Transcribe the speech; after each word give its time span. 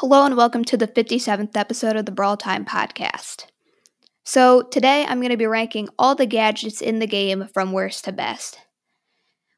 Hello 0.00 0.24
and 0.24 0.34
welcome 0.34 0.64
to 0.64 0.78
the 0.78 0.88
57th 0.88 1.54
episode 1.58 1.94
of 1.94 2.06
the 2.06 2.10
Brawl 2.10 2.38
Time 2.38 2.64
podcast. 2.64 3.44
So, 4.24 4.62
today 4.62 5.04
I'm 5.04 5.20
going 5.20 5.28
to 5.28 5.36
be 5.36 5.44
ranking 5.44 5.90
all 5.98 6.14
the 6.14 6.24
gadgets 6.24 6.80
in 6.80 7.00
the 7.00 7.06
game 7.06 7.48
from 7.52 7.72
worst 7.72 8.06
to 8.06 8.12
best. 8.12 8.58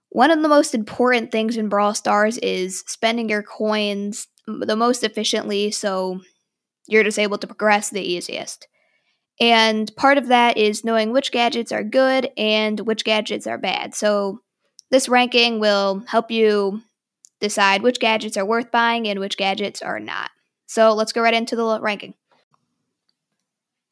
One 0.08 0.32
of 0.32 0.42
the 0.42 0.48
most 0.48 0.74
important 0.74 1.30
things 1.30 1.56
in 1.56 1.68
Brawl 1.68 1.94
Stars 1.94 2.38
is 2.38 2.82
spending 2.88 3.28
your 3.28 3.44
coins 3.44 4.26
the 4.48 4.74
most 4.74 5.04
efficiently 5.04 5.70
so 5.70 6.20
you're 6.88 7.04
just 7.04 7.20
able 7.20 7.38
to 7.38 7.46
progress 7.46 7.90
the 7.90 8.02
easiest. 8.02 8.66
And 9.40 9.94
part 9.94 10.18
of 10.18 10.26
that 10.26 10.56
is 10.56 10.82
knowing 10.82 11.12
which 11.12 11.30
gadgets 11.30 11.70
are 11.70 11.84
good 11.84 12.30
and 12.36 12.80
which 12.80 13.04
gadgets 13.04 13.46
are 13.46 13.58
bad. 13.58 13.94
So, 13.94 14.40
this 14.90 15.08
ranking 15.08 15.60
will 15.60 16.02
help 16.08 16.32
you 16.32 16.82
decide 17.38 17.82
which 17.82 18.00
gadgets 18.00 18.36
are 18.36 18.44
worth 18.44 18.72
buying 18.72 19.06
and 19.06 19.20
which 19.20 19.36
gadgets 19.36 19.82
are 19.82 20.00
not. 20.00 20.31
So 20.72 20.94
let's 20.94 21.12
go 21.12 21.20
right 21.20 21.34
into 21.34 21.54
the 21.54 21.78
ranking. 21.82 22.14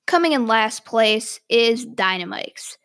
Coming 0.06 0.32
in 0.32 0.46
last 0.46 0.86
place 0.86 1.38
is 1.50 1.84
Dynamike's. 1.84 2.78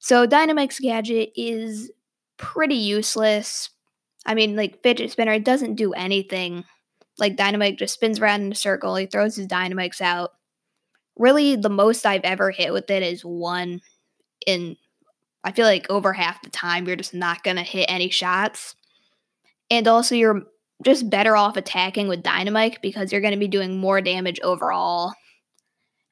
So 0.00 0.26
Dynamike's 0.26 0.78
gadget 0.78 1.30
is 1.34 1.90
pretty 2.36 2.74
useless. 2.74 3.70
I 4.26 4.34
mean, 4.34 4.54
like 4.54 4.82
fidget 4.82 5.10
spinner, 5.10 5.32
it 5.32 5.46
doesn't 5.46 5.76
do 5.76 5.94
anything. 5.94 6.64
Like 7.16 7.38
Dynamike 7.38 7.78
just 7.78 7.94
spins 7.94 8.20
around 8.20 8.42
in 8.42 8.52
a 8.52 8.54
circle, 8.54 8.94
he 8.96 9.06
throws 9.06 9.36
his 9.36 9.46
dynamites 9.46 10.02
out. 10.02 10.32
Really, 11.16 11.56
the 11.56 11.70
most 11.70 12.04
I've 12.04 12.24
ever 12.24 12.50
hit 12.50 12.74
with 12.74 12.90
it 12.90 13.02
is 13.02 13.22
one 13.22 13.80
in 14.46 14.76
I 15.42 15.52
feel 15.52 15.64
like 15.64 15.86
over 15.88 16.12
half 16.12 16.42
the 16.42 16.50
time 16.50 16.86
you're 16.86 16.96
just 16.96 17.14
not 17.14 17.44
gonna 17.44 17.62
hit 17.62 17.86
any 17.88 18.10
shots. 18.10 18.74
And 19.70 19.88
also, 19.88 20.14
you're 20.14 20.42
just 20.84 21.10
better 21.10 21.36
off 21.36 21.56
attacking 21.56 22.08
with 22.08 22.22
dynamite 22.22 22.78
because 22.82 23.10
you're 23.12 23.20
going 23.20 23.34
to 23.34 23.38
be 23.38 23.48
doing 23.48 23.78
more 23.78 24.00
damage 24.00 24.40
overall 24.40 25.12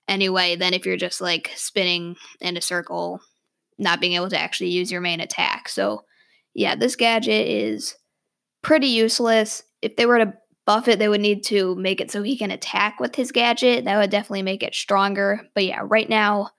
anyway 0.09 0.56
than 0.56 0.75
if 0.75 0.86
you're 0.86 0.97
just 0.97 1.20
like 1.20 1.50
spinning 1.56 2.17
in 2.41 2.56
a 2.56 2.61
circle, 2.61 3.20
not 3.78 4.00
being 4.00 4.14
able 4.14 4.28
to 4.31 4.39
actually 4.39 4.70
use 4.70 4.91
your 4.91 5.00
main 5.00 5.20
attack. 5.20 5.69
So, 5.69 6.05
yeah, 6.55 6.75
this 6.75 6.97
gadget 6.97 7.47
is 7.47 7.94
pretty 8.62 8.89
useless. 8.89 9.62
If 9.83 9.97
they 9.97 10.06
were 10.06 10.19
to 10.19 10.34
buff 10.64 10.89
it, 10.89 10.98
they 10.98 11.09
would 11.09 11.20
need 11.20 11.44
to 11.44 11.77
make 11.77 12.00
it 12.00 12.11
so 12.11 12.22
he 12.22 12.37
can 12.37 12.50
attack 12.50 12.98
with 12.98 13.14
his 13.14 13.31
gadget. 13.31 13.84
That 13.84 13.98
would 13.98 14.11
definitely 14.11 14.42
make 14.42 14.62
it 14.62 14.75
stronger. 14.75 15.42
But 15.55 15.64
yeah, 15.64 15.83
right 15.84 16.09
now, 16.09 16.50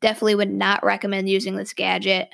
definitely 0.00 0.36
would 0.36 0.50
not 0.50 0.84
recommend 0.84 1.28
using 1.28 1.56
this 1.56 1.74
gadget. 1.74 2.28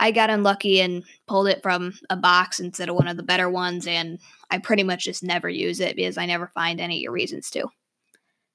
I 0.00 0.12
got 0.12 0.30
unlucky 0.30 0.80
and 0.80 1.04
pulled 1.28 1.46
it 1.46 1.62
from 1.62 1.92
a 2.08 2.16
box 2.16 2.58
instead 2.58 2.88
of 2.88 2.96
one 2.96 3.06
of 3.06 3.18
the 3.18 3.22
better 3.22 3.50
ones, 3.50 3.86
and 3.86 4.18
I 4.50 4.58
pretty 4.58 4.82
much 4.82 5.04
just 5.04 5.22
never 5.22 5.48
use 5.48 5.78
it 5.78 5.94
because 5.94 6.16
I 6.16 6.24
never 6.24 6.48
find 6.48 6.80
any 6.80 6.96
of 6.96 7.02
your 7.02 7.12
reasons 7.12 7.50
to. 7.50 7.68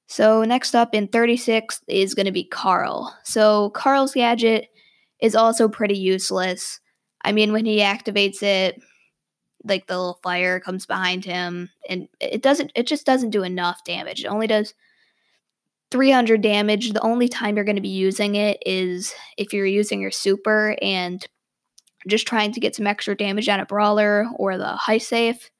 So, 0.08 0.42
next 0.42 0.74
up 0.74 0.92
in 0.92 1.06
36 1.06 1.82
is 1.86 2.14
going 2.14 2.26
to 2.26 2.32
be 2.32 2.44
Carl. 2.44 3.16
So, 3.22 3.70
Carl's 3.70 4.14
gadget 4.14 4.68
is 5.20 5.36
also 5.36 5.68
pretty 5.68 5.96
useless. 5.96 6.80
I 7.22 7.30
mean, 7.30 7.52
when 7.52 7.64
he 7.64 7.78
activates 7.78 8.42
it, 8.42 8.80
like 9.64 9.86
the 9.86 9.96
little 9.96 10.20
fire 10.24 10.58
comes 10.58 10.84
behind 10.84 11.24
him, 11.24 11.70
and 11.88 12.08
it 12.20 12.42
doesn't, 12.42 12.72
it 12.74 12.88
just 12.88 13.06
doesn't 13.06 13.30
do 13.30 13.44
enough 13.44 13.84
damage. 13.84 14.24
It 14.24 14.28
only 14.28 14.48
does 14.48 14.74
300 15.92 16.40
damage. 16.40 16.92
The 16.92 17.00
only 17.02 17.28
time 17.28 17.54
you're 17.54 17.64
going 17.64 17.76
to 17.76 17.82
be 17.82 17.88
using 17.88 18.34
it 18.34 18.58
is 18.66 19.14
if 19.36 19.52
you're 19.52 19.66
using 19.66 20.00
your 20.00 20.10
super 20.10 20.76
and 20.82 21.24
just 22.06 22.26
trying 22.26 22.52
to 22.52 22.60
get 22.60 22.74
some 22.74 22.86
extra 22.86 23.16
damage 23.16 23.48
on 23.48 23.60
a 23.60 23.66
brawler 23.66 24.26
or 24.36 24.56
the 24.56 24.78
heist 24.86 25.02
safe. 25.02 25.50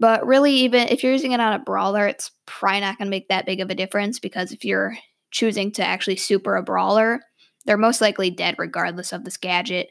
But 0.00 0.26
really, 0.26 0.52
even 0.52 0.88
if 0.88 1.02
you're 1.02 1.12
using 1.12 1.32
it 1.32 1.40
on 1.40 1.52
a 1.52 1.58
brawler, 1.58 2.06
it's 2.06 2.30
probably 2.46 2.80
not 2.80 2.98
going 2.98 3.06
to 3.06 3.10
make 3.10 3.28
that 3.28 3.46
big 3.46 3.60
of 3.60 3.70
a 3.70 3.74
difference 3.74 4.18
because 4.18 4.52
if 4.52 4.64
you're 4.64 4.96
choosing 5.30 5.72
to 5.72 5.84
actually 5.84 6.16
super 6.16 6.56
a 6.56 6.62
brawler, 6.62 7.20
they're 7.66 7.76
most 7.76 8.00
likely 8.00 8.30
dead 8.30 8.54
regardless 8.58 9.12
of 9.12 9.24
this 9.24 9.36
gadget. 9.36 9.90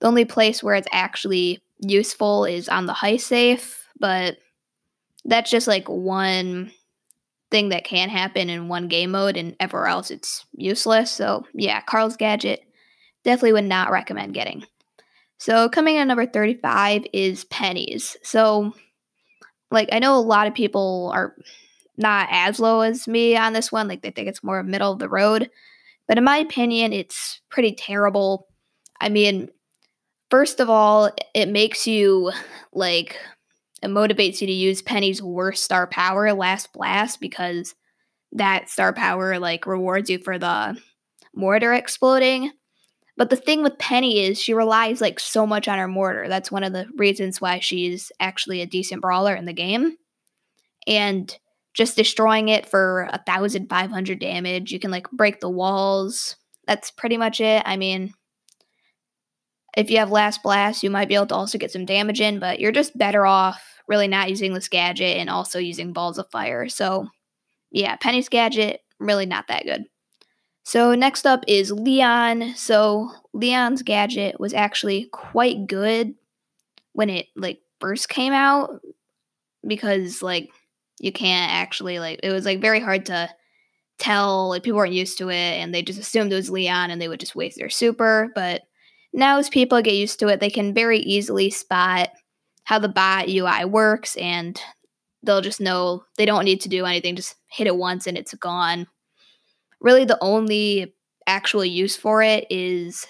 The 0.00 0.06
only 0.06 0.24
place 0.24 0.62
where 0.62 0.76
it's 0.76 0.88
actually 0.92 1.62
useful 1.80 2.44
is 2.44 2.68
on 2.68 2.86
the 2.86 2.94
heist 2.94 3.22
safe, 3.22 3.86
but 3.98 4.38
that's 5.24 5.50
just 5.50 5.68
like 5.68 5.88
one 5.88 6.72
thing 7.50 7.70
that 7.70 7.84
can 7.84 8.08
happen 8.08 8.48
in 8.48 8.68
one 8.68 8.88
game 8.88 9.10
mode, 9.10 9.36
and 9.36 9.56
everywhere 9.58 9.88
else 9.88 10.10
it's 10.10 10.46
useless. 10.52 11.10
So, 11.10 11.44
yeah, 11.52 11.80
Carl's 11.80 12.16
gadget 12.16 12.60
definitely 13.24 13.54
would 13.54 13.64
not 13.64 13.90
recommend 13.90 14.34
getting. 14.34 14.64
So 15.40 15.70
coming 15.70 15.96
in 15.96 16.06
number 16.06 16.26
35 16.26 17.06
is 17.14 17.44
Penny's. 17.44 18.14
So 18.22 18.74
like 19.70 19.88
I 19.90 19.98
know 19.98 20.16
a 20.16 20.20
lot 20.20 20.46
of 20.46 20.52
people 20.52 21.10
are 21.14 21.34
not 21.96 22.28
as 22.30 22.60
low 22.60 22.82
as 22.82 23.08
me 23.08 23.36
on 23.36 23.54
this 23.54 23.72
one, 23.72 23.88
like 23.88 24.02
they 24.02 24.10
think 24.10 24.28
it's 24.28 24.44
more 24.44 24.62
middle 24.62 24.92
of 24.92 24.98
the 24.98 25.08
road. 25.08 25.50
But 26.06 26.18
in 26.18 26.24
my 26.24 26.36
opinion, 26.36 26.92
it's 26.92 27.40
pretty 27.48 27.72
terrible. 27.72 28.48
I 29.00 29.08
mean, 29.08 29.48
first 30.30 30.60
of 30.60 30.68
all, 30.68 31.10
it 31.34 31.48
makes 31.48 31.86
you 31.86 32.32
like 32.74 33.16
it 33.82 33.88
motivates 33.88 34.42
you 34.42 34.46
to 34.46 34.52
use 34.52 34.82
Penny's 34.82 35.22
worst 35.22 35.64
star 35.64 35.86
power, 35.86 36.34
Last 36.34 36.70
Blast, 36.74 37.18
because 37.18 37.74
that 38.32 38.68
star 38.68 38.92
power 38.92 39.38
like 39.38 39.66
rewards 39.66 40.10
you 40.10 40.18
for 40.18 40.38
the 40.38 40.78
mortar 41.34 41.72
exploding. 41.72 42.52
But 43.20 43.28
the 43.28 43.36
thing 43.36 43.62
with 43.62 43.76
Penny 43.76 44.24
is 44.24 44.40
she 44.40 44.54
relies 44.54 45.02
like 45.02 45.20
so 45.20 45.46
much 45.46 45.68
on 45.68 45.76
her 45.76 45.86
mortar. 45.86 46.26
That's 46.26 46.50
one 46.50 46.64
of 46.64 46.72
the 46.72 46.86
reasons 46.96 47.38
why 47.38 47.58
she's 47.58 48.10
actually 48.18 48.62
a 48.62 48.66
decent 48.66 49.02
brawler 49.02 49.34
in 49.34 49.44
the 49.44 49.52
game. 49.52 49.98
And 50.86 51.38
just 51.74 51.96
destroying 51.96 52.48
it 52.48 52.66
for 52.66 53.10
a 53.12 53.22
thousand 53.26 53.68
five 53.68 53.90
hundred 53.90 54.20
damage, 54.20 54.72
you 54.72 54.80
can 54.80 54.90
like 54.90 55.10
break 55.10 55.40
the 55.40 55.50
walls. 55.50 56.36
That's 56.66 56.90
pretty 56.92 57.18
much 57.18 57.42
it. 57.42 57.62
I 57.66 57.76
mean, 57.76 58.14
if 59.76 59.90
you 59.90 59.98
have 59.98 60.10
last 60.10 60.42
blast, 60.42 60.82
you 60.82 60.88
might 60.88 61.08
be 61.08 61.14
able 61.14 61.26
to 61.26 61.34
also 61.34 61.58
get 61.58 61.72
some 61.72 61.84
damage 61.84 62.22
in, 62.22 62.38
but 62.38 62.58
you're 62.58 62.72
just 62.72 62.96
better 62.96 63.26
off 63.26 63.62
really 63.86 64.08
not 64.08 64.30
using 64.30 64.54
this 64.54 64.68
gadget 64.68 65.18
and 65.18 65.28
also 65.28 65.58
using 65.58 65.92
balls 65.92 66.16
of 66.16 66.30
fire. 66.30 66.70
So, 66.70 67.08
yeah, 67.70 67.96
Penny's 67.96 68.30
gadget 68.30 68.80
really 68.98 69.26
not 69.26 69.48
that 69.48 69.64
good. 69.64 69.84
So 70.62 70.94
next 70.94 71.26
up 71.26 71.44
is 71.48 71.72
Leon. 71.72 72.54
So 72.56 73.10
Leon's 73.32 73.82
gadget 73.82 74.38
was 74.38 74.54
actually 74.54 75.08
quite 75.12 75.66
good 75.66 76.14
when 76.92 77.10
it 77.10 77.26
like 77.36 77.60
first 77.80 78.08
came 78.08 78.32
out 78.32 78.80
because 79.66 80.22
like 80.22 80.50
you 80.98 81.12
can't 81.12 81.52
actually 81.52 81.98
like 81.98 82.20
it 82.22 82.32
was 82.32 82.44
like 82.44 82.60
very 82.60 82.80
hard 82.80 83.06
to 83.06 83.28
tell 83.98 84.48
like 84.50 84.62
people 84.62 84.78
weren't 84.78 84.92
used 84.92 85.18
to 85.18 85.28
it 85.28 85.34
and 85.34 85.74
they 85.74 85.82
just 85.82 85.98
assumed 85.98 86.32
it 86.32 86.36
was 86.36 86.50
Leon 86.50 86.90
and 86.90 87.00
they 87.00 87.08
would 87.08 87.20
just 87.20 87.36
waste 87.36 87.58
their 87.58 87.70
super, 87.70 88.30
but 88.34 88.62
now 89.12 89.38
as 89.38 89.48
people 89.48 89.82
get 89.82 89.94
used 89.94 90.20
to 90.20 90.28
it, 90.28 90.40
they 90.40 90.50
can 90.50 90.72
very 90.72 91.00
easily 91.00 91.50
spot 91.50 92.10
how 92.64 92.78
the 92.78 92.88
bot 92.88 93.28
UI 93.28 93.64
works 93.64 94.16
and 94.16 94.60
they'll 95.22 95.40
just 95.40 95.60
know 95.60 96.04
they 96.16 96.24
don't 96.24 96.44
need 96.44 96.60
to 96.62 96.68
do 96.68 96.84
anything, 96.84 97.16
just 97.16 97.34
hit 97.50 97.66
it 97.66 97.76
once 97.76 98.06
and 98.06 98.16
it's 98.16 98.34
gone 98.34 98.86
really 99.80 100.04
the 100.04 100.18
only 100.20 100.94
actual 101.26 101.64
use 101.64 101.96
for 101.96 102.22
it 102.22 102.46
is 102.50 103.06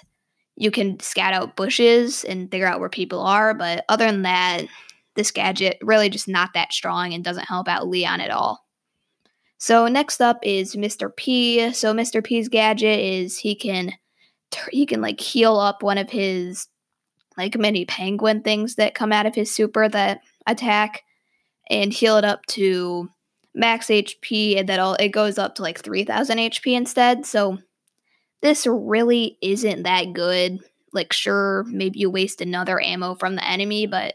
you 0.57 0.71
can 0.71 1.01
scout 1.01 1.33
out 1.33 1.57
bushes 1.57 2.25
and 2.25 2.51
figure 2.51 2.67
out 2.67 2.81
where 2.81 2.89
people 2.89 3.21
are. 3.21 3.55
But 3.55 3.85
other 3.89 4.07
than 4.07 4.23
that, 4.23 4.67
this 5.17 5.31
gadget 5.31 5.79
really 5.83 6.11
just 6.11 6.29
not 6.29 6.51
that 6.55 6.73
strong 6.73 7.15
and 7.15 7.25
doesn't 7.25 7.47
help 7.47 7.67
out 7.69 7.89
Leon 7.89 8.21
at 8.21 8.31
all. 8.31 8.65
So 9.59 9.89
next 9.89 10.21
up 10.21 10.39
is 10.43 10.77
Mr. 10.77 11.15
P. 11.15 11.73
So 11.73 11.93
Mr. 11.93 12.23
P's 12.25 12.49
gadget 12.49 13.01
is 13.01 13.39
he 13.39 13.55
can 13.55 13.93
he 14.71 14.85
can 14.85 15.01
like 15.01 15.21
heal 15.21 15.59
up 15.59 15.83
one 15.83 15.99
of 15.99 16.11
his 16.11 16.67
like 17.37 17.57
mini 17.57 17.85
penguin 17.85 18.43
things 18.43 18.75
that 18.77 18.95
come 18.95 19.13
out 19.13 19.27
of 19.27 19.35
his 19.35 19.55
super 19.55 19.89
that 19.89 20.21
attack 20.47 21.03
and 21.69 21.93
heal 21.93 22.17
it 22.17 22.25
up 22.25 22.45
to 22.47 23.09
max 23.55 23.87
HP 23.87 24.59
and 24.59 24.69
then 24.69 24.81
it 25.01 25.09
goes 25.09 25.39
up 25.39 25.57
to 25.57 25.63
like 25.63 25.79
3000 25.81 26.39
HP 26.39 26.77
instead. 26.77 27.27
So 27.27 27.59
this 28.43 28.67
really 28.67 29.39
isn't 29.43 29.83
that 29.83 30.13
good. 30.13 30.59
Like 30.93 31.13
sure, 31.13 31.65
maybe 31.69 32.01
you 32.01 32.11
waste 32.11 32.41
another 32.41 32.81
ammo 32.81 33.15
from 33.15 33.37
the 33.37 33.49
enemy, 33.49 33.87
but 33.87 34.15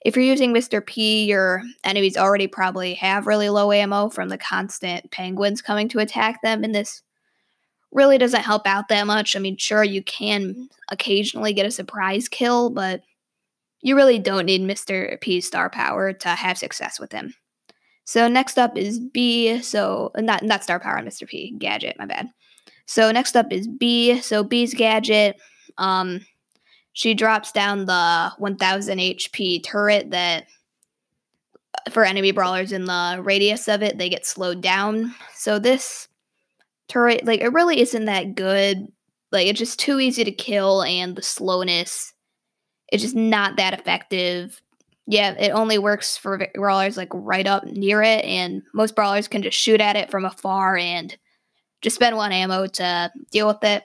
if 0.00 0.14
you're 0.14 0.24
using 0.24 0.54
Mr. 0.54 0.84
P, 0.84 1.24
your 1.24 1.62
enemies 1.82 2.16
already 2.16 2.46
probably 2.46 2.94
have 2.94 3.26
really 3.26 3.48
low 3.48 3.72
ammo 3.72 4.08
from 4.08 4.28
the 4.28 4.38
constant 4.38 5.10
penguins 5.10 5.60
coming 5.60 5.88
to 5.88 5.98
attack 5.98 6.40
them, 6.42 6.62
and 6.62 6.74
this 6.74 7.02
really 7.92 8.18
doesn't 8.18 8.42
help 8.42 8.66
out 8.66 8.88
that 8.88 9.06
much. 9.06 9.34
I 9.34 9.40
mean, 9.40 9.56
sure, 9.56 9.82
you 9.82 10.02
can 10.02 10.68
occasionally 10.90 11.52
get 11.52 11.66
a 11.66 11.70
surprise 11.70 12.28
kill, 12.28 12.70
but 12.70 13.02
you 13.80 13.96
really 13.96 14.18
don't 14.18 14.46
need 14.46 14.60
Mr. 14.60 15.20
P's 15.20 15.46
star 15.46 15.68
power 15.68 16.12
to 16.12 16.28
have 16.28 16.58
success 16.58 17.00
with 17.00 17.12
him. 17.12 17.34
So 18.08 18.26
next 18.26 18.56
up 18.56 18.74
is 18.74 18.98
Bea. 18.98 19.60
So 19.60 20.12
not 20.16 20.42
not 20.42 20.62
star 20.62 20.80
power, 20.80 20.96
Mr. 21.02 21.28
P 21.28 21.54
gadget. 21.58 21.94
My 21.98 22.06
bad. 22.06 22.30
So 22.86 23.12
next 23.12 23.36
up 23.36 23.52
is 23.52 23.68
Bea. 23.68 24.22
So 24.22 24.42
Bea's 24.42 24.72
gadget. 24.72 25.36
Um, 25.76 26.24
she 26.94 27.12
drops 27.12 27.52
down 27.52 27.84
the 27.84 28.32
1000 28.38 28.98
HP 28.98 29.62
turret 29.62 30.10
that 30.12 30.46
for 31.90 32.02
enemy 32.02 32.32
brawlers 32.32 32.72
in 32.72 32.86
the 32.86 33.20
radius 33.22 33.68
of 33.68 33.82
it, 33.82 33.98
they 33.98 34.08
get 34.08 34.24
slowed 34.24 34.62
down. 34.62 35.14
So 35.34 35.58
this 35.58 36.08
turret, 36.88 37.26
like, 37.26 37.42
it 37.42 37.52
really 37.52 37.78
isn't 37.78 38.06
that 38.06 38.34
good. 38.34 38.86
Like, 39.32 39.48
it's 39.48 39.58
just 39.58 39.78
too 39.78 40.00
easy 40.00 40.24
to 40.24 40.32
kill, 40.32 40.82
and 40.82 41.14
the 41.14 41.20
slowness 41.20 42.14
is 42.90 43.02
just 43.02 43.14
not 43.14 43.58
that 43.58 43.78
effective. 43.78 44.62
Yeah, 45.10 45.34
it 45.38 45.52
only 45.52 45.78
works 45.78 46.18
for 46.18 46.46
brawlers 46.54 46.98
like 46.98 47.08
right 47.14 47.46
up 47.46 47.64
near 47.64 48.02
it, 48.02 48.26
and 48.26 48.62
most 48.74 48.94
brawlers 48.94 49.26
can 49.26 49.42
just 49.42 49.58
shoot 49.58 49.80
at 49.80 49.96
it 49.96 50.10
from 50.10 50.26
afar 50.26 50.76
and 50.76 51.16
just 51.80 51.96
spend 51.96 52.14
one 52.14 52.30
ammo 52.30 52.66
to 52.66 53.10
deal 53.30 53.46
with 53.46 53.64
it. 53.64 53.84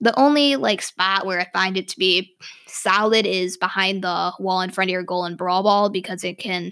The 0.00 0.16
only 0.16 0.54
like 0.54 0.80
spot 0.80 1.26
where 1.26 1.40
I 1.40 1.48
find 1.52 1.76
it 1.76 1.88
to 1.88 1.98
be 1.98 2.36
solid 2.68 3.26
is 3.26 3.56
behind 3.56 4.04
the 4.04 4.32
wall 4.38 4.60
in 4.60 4.70
front 4.70 4.90
of 4.90 4.92
your 4.92 5.02
goal 5.02 5.24
in 5.24 5.34
Brawl 5.34 5.64
Ball 5.64 5.90
because 5.90 6.22
it 6.22 6.38
can 6.38 6.70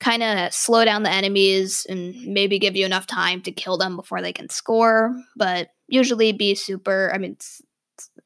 kind 0.00 0.22
of 0.22 0.54
slow 0.54 0.86
down 0.86 1.02
the 1.02 1.10
enemies 1.10 1.86
and 1.90 2.14
maybe 2.24 2.58
give 2.58 2.74
you 2.74 2.86
enough 2.86 3.06
time 3.06 3.42
to 3.42 3.52
kill 3.52 3.76
them 3.76 3.96
before 3.96 4.22
they 4.22 4.32
can 4.32 4.48
score. 4.48 5.14
But 5.36 5.68
usually, 5.88 6.32
be 6.32 6.54
super. 6.54 7.10
I 7.12 7.18
mean, 7.18 7.36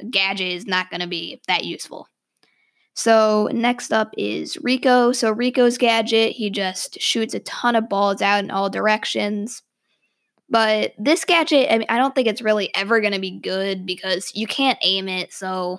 gadget 0.08 0.52
is 0.52 0.66
not 0.66 0.88
going 0.88 1.00
to 1.00 1.08
be 1.08 1.42
that 1.48 1.64
useful. 1.64 2.06
So 2.96 3.50
next 3.52 3.92
up 3.92 4.14
is 4.16 4.56
Rico. 4.62 5.12
So 5.12 5.30
Rico's 5.30 5.76
gadget, 5.76 6.32
he 6.32 6.48
just 6.48 6.98
shoots 6.98 7.34
a 7.34 7.40
ton 7.40 7.76
of 7.76 7.90
balls 7.90 8.22
out 8.22 8.42
in 8.42 8.50
all 8.50 8.70
directions. 8.70 9.62
But 10.48 10.94
this 10.98 11.26
gadget, 11.26 11.70
I 11.70 11.76
mean, 11.76 11.86
I 11.90 11.98
don't 11.98 12.14
think 12.14 12.26
it's 12.26 12.40
really 12.40 12.74
ever 12.74 13.02
going 13.02 13.12
to 13.12 13.18
be 13.18 13.38
good 13.38 13.84
because 13.84 14.32
you 14.34 14.46
can't 14.46 14.78
aim 14.82 15.08
it. 15.08 15.30
So, 15.34 15.78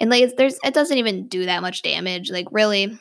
and 0.00 0.10
like, 0.10 0.36
there's 0.36 0.58
it 0.64 0.74
doesn't 0.74 0.98
even 0.98 1.28
do 1.28 1.46
that 1.46 1.62
much 1.62 1.82
damage. 1.82 2.32
Like, 2.32 2.48
really, 2.50 2.98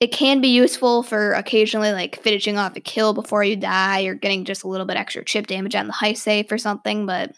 it 0.00 0.08
can 0.08 0.40
be 0.40 0.48
useful 0.48 1.04
for 1.04 1.32
occasionally 1.34 1.92
like 1.92 2.20
finishing 2.22 2.58
off 2.58 2.76
a 2.76 2.80
kill 2.80 3.14
before 3.14 3.44
you 3.44 3.54
die 3.54 4.02
or 4.02 4.14
getting 4.14 4.44
just 4.44 4.64
a 4.64 4.68
little 4.68 4.86
bit 4.86 4.96
extra 4.96 5.24
chip 5.24 5.46
damage 5.46 5.76
on 5.76 5.86
the 5.86 5.92
heist 5.92 6.18
safe 6.18 6.50
or 6.50 6.58
something. 6.58 7.06
But 7.06 7.36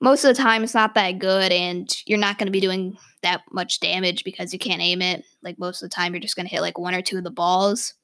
most 0.00 0.24
of 0.24 0.34
the 0.34 0.42
time, 0.42 0.64
it's 0.64 0.74
not 0.74 0.94
that 0.94 1.18
good, 1.18 1.52
and 1.52 1.94
you're 2.06 2.18
not 2.18 2.38
going 2.38 2.46
to 2.46 2.52
be 2.52 2.60
doing 2.60 2.96
that 3.26 3.42
much 3.50 3.80
damage 3.80 4.24
because 4.24 4.52
you 4.52 4.58
can't 4.58 4.80
aim 4.80 5.02
it. 5.02 5.24
Like 5.42 5.58
most 5.58 5.82
of 5.82 5.90
the 5.90 5.94
time, 5.94 6.14
you're 6.14 6.20
just 6.20 6.36
going 6.36 6.46
to 6.46 6.52
hit 6.52 6.60
like 6.62 6.78
one 6.78 6.94
or 6.94 7.02
two 7.02 7.18
of 7.18 7.24
the 7.24 7.30
balls 7.30 7.94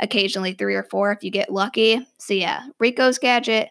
occasionally 0.00 0.54
three 0.54 0.74
or 0.74 0.84
four 0.84 1.12
if 1.12 1.22
you 1.22 1.30
get 1.30 1.52
lucky. 1.52 2.00
So, 2.18 2.34
yeah, 2.34 2.62
Rico's 2.78 3.18
gadget, 3.18 3.68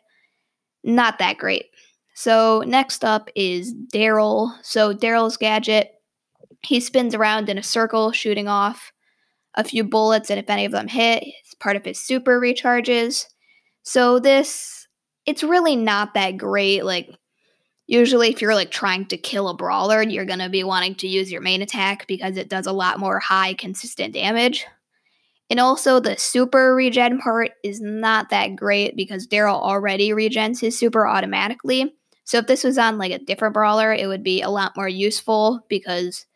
not 0.84 1.20
that 1.20 1.38
great. 1.38 1.66
So, 2.14 2.64
next 2.66 3.04
up 3.04 3.30
is 3.36 3.74
Daryl. 3.94 4.52
So, 4.62 4.94
Daryl's 4.94 5.38
gadget, 5.38 5.92
he 6.62 6.80
spins 6.80 7.16
around 7.16 7.50
in 7.50 7.58
a 7.58 7.64
circle, 7.64 8.12
shooting 8.12 8.48
off 8.48 8.92
a 9.56 9.64
few 9.64 9.84
bullets, 9.84 10.30
and 10.30 10.40
if 10.40 10.50
any 10.50 10.66
of 10.66 10.72
them 10.72 10.88
hit, 10.88 11.24
it's 11.24 11.56
part 11.56 11.76
of 11.76 11.86
his 11.86 12.00
super 12.00 12.40
recharges. 12.40 13.26
So, 13.84 14.20
this, 14.20 14.88
it's 15.26 15.44
really 15.44 15.76
not 15.76 16.14
that 16.14 16.38
great. 16.38 16.86
Like, 16.86 17.10
usually 17.90 18.30
if 18.30 18.42
you're 18.42 18.56
like 18.56 18.72
trying 18.72 19.06
to 19.06 19.18
kill 19.18 19.50
a 19.50 19.56
brawler 19.56 20.02
you're 20.04 20.26
going 20.26 20.40
to 20.40 20.50
be 20.50 20.64
wanting 20.64 20.96
to 20.96 21.08
use 21.08 21.32
your 21.32 21.42
main 21.42 21.62
attack 21.62 22.08
because 22.08 22.38
it 22.38 22.50
does 22.50 22.68
a 22.68 22.72
lot 22.72 23.00
more 23.00 23.20
high 23.20 23.54
consistent 23.54 24.14
damage 24.14 24.66
and 25.50 25.60
also, 25.60 26.00
the 26.00 26.16
super 26.18 26.76
regen 26.76 27.18
part 27.18 27.52
is 27.64 27.82
not 27.82 28.30
that 28.30 28.56
great 28.56 28.96
because 28.96 29.28
Daryl 29.28 29.60
already 29.60 30.10
regens 30.10 30.60
his 30.60 30.78
super 30.78 31.08
automatically. 31.08 31.96
So, 32.24 32.38
if 32.38 32.46
this 32.46 32.64
was 32.64 32.78
on 32.78 33.00
like 33.00 33.12
a 33.12 33.18
different 33.18 33.56
brawler, 33.56 33.92
it 33.92 34.08
would 34.08 34.24
be 34.24 34.42
a 34.42 34.50
lot 34.50 34.78
more 34.78 34.88
useful 34.88 35.66
because 35.68 36.28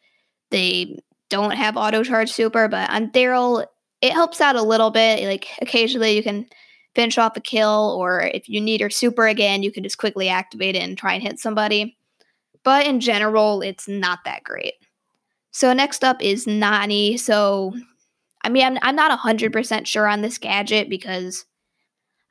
they 0.50 1.00
don't 1.30 1.52
have 1.52 1.78
auto 1.78 2.04
charge 2.04 2.32
super. 2.32 2.68
But 2.68 2.90
on 2.90 3.12
Daryl, 3.12 3.66
it 4.02 4.14
helps 4.14 4.42
out 4.42 4.56
a 4.56 4.64
little 4.64 4.90
bit. 4.90 5.24
Like, 5.28 5.48
occasionally 5.62 6.16
you 6.16 6.24
can 6.24 6.48
finish 6.96 7.18
off 7.18 7.38
a 7.38 7.42
kill, 7.42 7.96
or 8.00 8.22
if 8.22 8.48
you 8.48 8.62
need 8.62 8.82
your 8.82 8.90
super 8.90 9.28
again, 9.28 9.64
you 9.64 9.72
can 9.72 9.84
just 9.84 9.98
quickly 9.98 10.30
activate 10.30 10.76
it 10.76 10.84
and 10.84 10.98
try 10.98 11.14
and 11.14 11.24
hit 11.24 11.40
somebody. 11.40 11.98
But 12.64 12.86
in 12.86 13.00
general, 13.00 13.62
it's 13.62 13.88
not 13.88 14.20
that 14.26 14.44
great. 14.44 14.76
So, 15.52 15.74
next 15.74 16.04
up 16.04 16.22
is 16.22 16.48
Nani. 16.48 17.18
So, 17.18 17.74
I 18.44 18.50
mean, 18.50 18.66
I'm, 18.66 18.80
I'm 18.82 18.96
not 18.96 19.18
100% 19.18 19.86
sure 19.86 20.08
on 20.08 20.22
this 20.22 20.38
gadget 20.38 20.90
because 20.90 21.46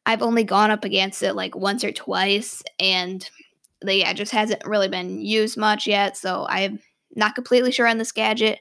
I've 0.07 0.23
only 0.23 0.45
gone 0.45 0.71
up 0.71 0.85
against 0.85 1.23
it 1.23 1.35
like 1.35 1.55
once 1.55 1.85
or 1.85 1.93
twice, 1.93 2.63
and 2.81 3.29
the, 3.81 3.97
yeah, 3.97 4.11
it 4.11 4.17
just 4.17 4.33
hasn't 4.33 4.67
really 4.67 4.89
been 4.89 5.21
used 5.21 5.57
much 5.57 5.87
yet. 5.87 6.17
So 6.17 6.47
I'm 6.49 6.81
not 7.15 7.35
completely 7.35 7.73
sure 7.73 7.87
on 7.87 7.99
this 7.99 8.13
gadget. 8.13 8.61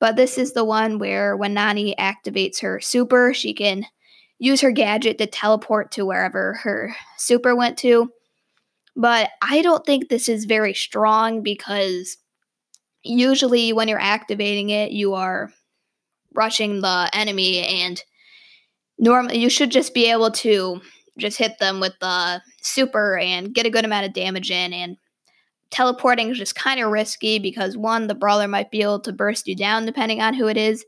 But 0.00 0.16
this 0.16 0.36
is 0.38 0.52
the 0.52 0.64
one 0.64 0.98
where 0.98 1.36
when 1.36 1.54
Nani 1.54 1.94
activates 1.98 2.60
her 2.60 2.80
super, 2.80 3.32
she 3.32 3.54
can 3.54 3.86
use 4.38 4.60
her 4.60 4.70
gadget 4.70 5.18
to 5.18 5.26
teleport 5.26 5.92
to 5.92 6.04
wherever 6.04 6.54
her 6.62 6.94
super 7.18 7.54
went 7.54 7.78
to. 7.78 8.10
But 8.96 9.30
I 9.42 9.62
don't 9.62 9.84
think 9.84 10.08
this 10.08 10.28
is 10.28 10.44
very 10.44 10.74
strong 10.74 11.42
because 11.42 12.16
usually 13.02 13.72
when 13.72 13.88
you're 13.88 13.98
activating 14.00 14.70
it, 14.70 14.92
you 14.92 15.14
are 15.14 15.50
rushing 16.34 16.80
the 16.80 17.08
enemy 17.12 17.60
and 17.60 18.02
normally 18.98 19.38
you 19.38 19.48
should 19.48 19.70
just 19.70 19.94
be 19.94 20.10
able 20.10 20.30
to 20.30 20.80
just 21.18 21.38
hit 21.38 21.58
them 21.58 21.80
with 21.80 21.92
the 22.00 22.42
super 22.60 23.16
and 23.18 23.54
get 23.54 23.66
a 23.66 23.70
good 23.70 23.84
amount 23.84 24.06
of 24.06 24.12
damage 24.12 24.50
in 24.50 24.72
and 24.72 24.96
teleporting 25.70 26.30
is 26.30 26.38
just 26.38 26.54
kind 26.54 26.80
of 26.80 26.90
risky 26.90 27.38
because 27.38 27.76
one 27.76 28.06
the 28.06 28.14
brawler 28.14 28.48
might 28.48 28.70
be 28.70 28.82
able 28.82 29.00
to 29.00 29.12
burst 29.12 29.46
you 29.46 29.56
down 29.56 29.86
depending 29.86 30.20
on 30.20 30.34
who 30.34 30.46
it 30.46 30.56
is 30.56 30.84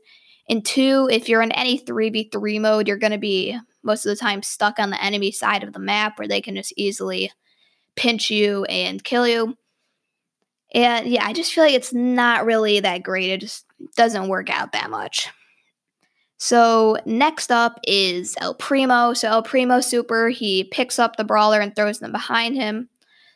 and 0.49 0.65
two 0.65 1.07
if 1.11 1.27
you're 1.27 1.41
in 1.41 1.51
any 1.51 1.79
3v3 1.79 2.61
mode 2.61 2.87
you're 2.87 2.97
going 2.97 3.11
to 3.11 3.17
be 3.17 3.57
most 3.83 4.05
of 4.05 4.09
the 4.09 4.15
time 4.15 4.41
stuck 4.43 4.79
on 4.79 4.89
the 4.89 5.03
enemy 5.03 5.31
side 5.31 5.63
of 5.63 5.73
the 5.73 5.79
map 5.79 6.17
where 6.17 6.27
they 6.27 6.41
can 6.41 6.55
just 6.55 6.73
easily 6.77 7.31
pinch 7.95 8.29
you 8.29 8.63
and 8.65 9.03
kill 9.03 9.27
you 9.27 9.55
and 10.73 11.07
yeah 11.07 11.25
i 11.25 11.33
just 11.33 11.53
feel 11.53 11.63
like 11.63 11.73
it's 11.73 11.93
not 11.93 12.45
really 12.45 12.79
that 12.79 13.03
great 13.03 13.29
it 13.29 13.41
just 13.41 13.65
doesn't 13.95 14.29
work 14.29 14.49
out 14.49 14.71
that 14.71 14.89
much 14.89 15.29
so 16.37 16.97
next 17.05 17.51
up 17.51 17.79
is 17.83 18.35
El 18.39 18.53
Primo. 18.53 19.13
So 19.13 19.27
El 19.27 19.43
Primo 19.43 19.81
Super, 19.81 20.29
he 20.29 20.63
picks 20.63 20.99
up 20.99 21.15
the 21.15 21.23
brawler 21.23 21.59
and 21.59 21.75
throws 21.75 21.99
them 21.99 22.11
behind 22.11 22.55
him. 22.55 22.89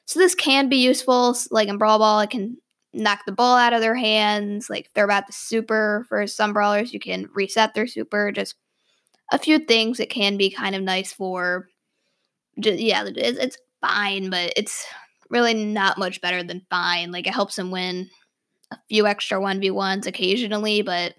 So 0.06 0.20
this 0.20 0.36
can 0.36 0.70
be 0.70 0.78
useful. 0.78 1.36
Like 1.50 1.68
in 1.68 1.78
Brawl 1.78 2.00
Ball, 2.00 2.22
it 2.22 2.30
can 2.30 2.58
knock 2.94 3.22
the 3.26 3.32
ball 3.32 3.58
out 3.58 3.74
of 3.74 3.82
their 3.82 3.96
hands. 3.96 4.70
Like 4.70 4.90
they're 4.94 5.06
about 5.06 5.28
to 5.28 5.34
super 5.34 6.06
for 6.10 6.26
some 6.28 6.54
brawlers, 6.54 6.94
you 6.94 7.00
can 7.00 7.30
reset 7.34 7.74
their 7.74 7.88
super. 7.88 8.32
Just 8.32 8.56
a 9.32 9.40
few 9.40 9.60
things 9.60 10.00
it 10.00 10.10
can 10.10 10.38
be 10.38 10.50
kind 10.50 10.76
of 10.76 10.84
nice 10.84 11.14
for. 11.14 11.68
Just, 12.60 12.80
yeah, 12.80 13.06
it's, 13.06 13.38
it's 13.40 13.58
fine, 13.80 14.30
but 14.30 14.54
it's 14.56 14.86
really 15.30 15.54
not 15.54 15.98
much 15.98 16.22
better 16.22 16.44
than 16.44 16.66
fine. 16.70 17.12
Like 17.12 17.28
it 17.28 17.34
helps 17.34 17.58
him 17.58 17.72
win 17.72 18.10
a 18.72 18.78
few 18.90 19.08
extra 19.08 19.40
1v1s 19.40 20.06
occasionally, 20.06 20.82
but 20.82 21.16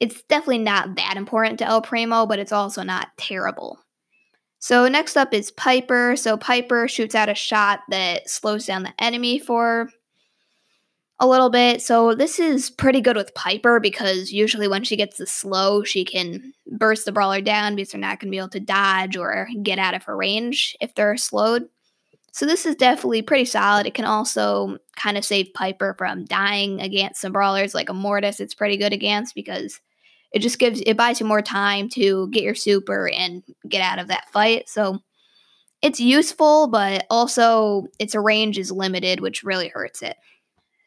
it's 0.00 0.22
definitely 0.24 0.58
not 0.58 0.96
that 0.96 1.16
important 1.16 1.58
to 1.60 1.66
El 1.66 1.82
Primo, 1.82 2.26
but 2.26 2.38
it's 2.38 2.52
also 2.52 2.82
not 2.82 3.08
terrible. 3.16 3.78
So 4.58 4.88
next 4.88 5.16
up 5.16 5.32
is 5.32 5.50
Piper. 5.52 6.16
So 6.16 6.36
Piper 6.36 6.88
shoots 6.88 7.14
out 7.14 7.28
a 7.28 7.34
shot 7.34 7.80
that 7.90 8.28
slows 8.28 8.66
down 8.66 8.82
the 8.82 8.94
enemy 8.98 9.38
for 9.38 9.90
a 11.24 11.26
little 11.26 11.50
bit. 11.50 11.80
So 11.82 12.14
this 12.14 12.38
is 12.38 12.70
pretty 12.70 13.00
good 13.00 13.16
with 13.16 13.34
Piper 13.34 13.80
because 13.80 14.30
usually 14.30 14.68
when 14.68 14.84
she 14.84 14.96
gets 14.96 15.16
the 15.16 15.26
slow, 15.26 15.82
she 15.82 16.04
can 16.04 16.52
burst 16.70 17.04
the 17.04 17.12
brawler 17.12 17.40
down 17.40 17.74
because 17.74 17.92
they're 17.92 18.00
not 18.00 18.20
going 18.20 18.28
to 18.28 18.30
be 18.30 18.38
able 18.38 18.48
to 18.50 18.60
dodge 18.60 19.16
or 19.16 19.48
get 19.62 19.78
out 19.78 19.94
of 19.94 20.04
her 20.04 20.16
range 20.16 20.76
if 20.80 20.94
they're 20.94 21.16
slowed. 21.16 21.68
So 22.32 22.46
this 22.46 22.66
is 22.66 22.74
definitely 22.74 23.22
pretty 23.22 23.44
solid. 23.44 23.86
It 23.86 23.94
can 23.94 24.04
also 24.04 24.78
kind 24.96 25.16
of 25.16 25.24
save 25.24 25.54
Piper 25.54 25.94
from 25.96 26.24
dying 26.24 26.80
against 26.80 27.20
some 27.20 27.32
brawlers 27.32 27.74
like 27.74 27.88
a 27.88 27.94
Mortis. 27.94 28.40
It's 28.40 28.54
pretty 28.54 28.76
good 28.76 28.92
against 28.92 29.34
because 29.34 29.80
it 30.32 30.40
just 30.40 30.58
gives 30.58 30.82
it 30.84 30.96
buys 30.96 31.20
you 31.20 31.26
more 31.26 31.42
time 31.42 31.88
to 31.90 32.28
get 32.30 32.42
your 32.42 32.56
super 32.56 33.08
and 33.08 33.44
get 33.68 33.80
out 33.80 34.00
of 34.00 34.08
that 34.08 34.28
fight. 34.30 34.68
So 34.68 34.98
it's 35.80 36.00
useful, 36.00 36.66
but 36.66 37.06
also 37.08 37.86
its 38.00 38.16
range 38.16 38.58
is 38.58 38.72
limited, 38.72 39.20
which 39.20 39.44
really 39.44 39.68
hurts 39.68 40.02
it. 40.02 40.16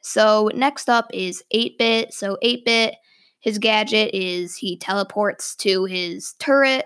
So 0.01 0.49
next 0.53 0.89
up 0.89 1.07
is 1.13 1.43
8-bit. 1.53 2.13
So 2.13 2.37
8-bit, 2.43 2.95
his 3.39 3.57
gadget 3.59 4.13
is 4.13 4.55
he 4.55 4.77
teleports 4.77 5.55
to 5.57 5.85
his 5.85 6.33
turret 6.39 6.85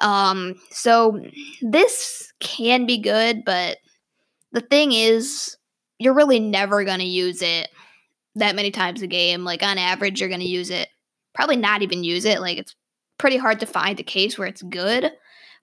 um, 0.00 0.54
so 0.70 1.20
this 1.60 2.32
can 2.40 2.86
be 2.86 2.98
good, 2.98 3.44
but 3.44 3.78
the 4.52 4.62
thing 4.62 4.92
is, 4.92 5.56
you're 5.98 6.14
really 6.14 6.40
never 6.40 6.84
going 6.84 7.00
to 7.00 7.04
use 7.04 7.42
it 7.42 7.68
that 8.36 8.56
many 8.56 8.70
times 8.70 9.02
a 9.02 9.06
game. 9.06 9.44
Like 9.44 9.62
on 9.62 9.76
average, 9.76 10.20
you're 10.20 10.30
going 10.30 10.40
to 10.40 10.46
use 10.46 10.70
it, 10.70 10.88
probably 11.34 11.56
not 11.56 11.82
even 11.82 12.02
use 12.02 12.24
it. 12.24 12.40
Like 12.40 12.56
it's 12.56 12.74
pretty 13.18 13.36
hard 13.36 13.60
to 13.60 13.66
find 13.66 14.00
a 14.00 14.04
case 14.04 14.38
where 14.38 14.48
it's 14.48 14.62
good, 14.62 15.12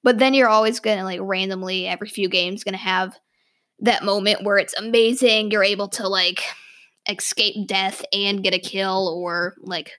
but 0.04 0.20
then 0.20 0.36
you're 0.36 0.48
always 0.48 0.80
going 0.80 1.00
to 1.00 1.04
like 1.04 1.20
randomly 1.22 1.88
every 1.88 2.08
few 2.08 2.30
games 2.30 2.64
going 2.64 2.74
to 2.74 2.80
have 2.80 3.18
that 3.80 4.04
moment 4.04 4.44
where 4.44 4.58
it's 4.58 4.78
amazing. 4.78 5.52
You're 5.52 5.64
able 5.64 5.90
to 5.90 6.08
like 6.08 6.44
escape 7.08 7.68
death 7.68 8.04
and 8.12 8.44
get 8.44 8.54
a 8.54 8.60
kill 8.60 9.16
or 9.22 9.56
like 9.62 9.92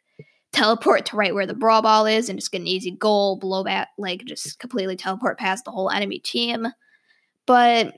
teleport 0.53 1.07
to 1.07 1.17
right 1.17 1.35
where 1.35 1.47
the 1.47 1.55
brawl 1.55 1.83
ball 1.83 2.07
is 2.07 2.29
and 2.29 2.39
just 2.39 2.51
get 2.51 2.61
an 2.61 2.67
easy 2.67 2.91
goal, 2.91 3.39
blow 3.39 3.65
that, 3.65 3.89
like 3.99 4.25
just 4.25 4.59
completely 4.59 4.97
teleport 4.97 5.39
past 5.39 5.65
the 5.65 5.71
whole 5.71 5.91
enemy 5.91 6.19
team. 6.19 6.67
But 7.47 7.95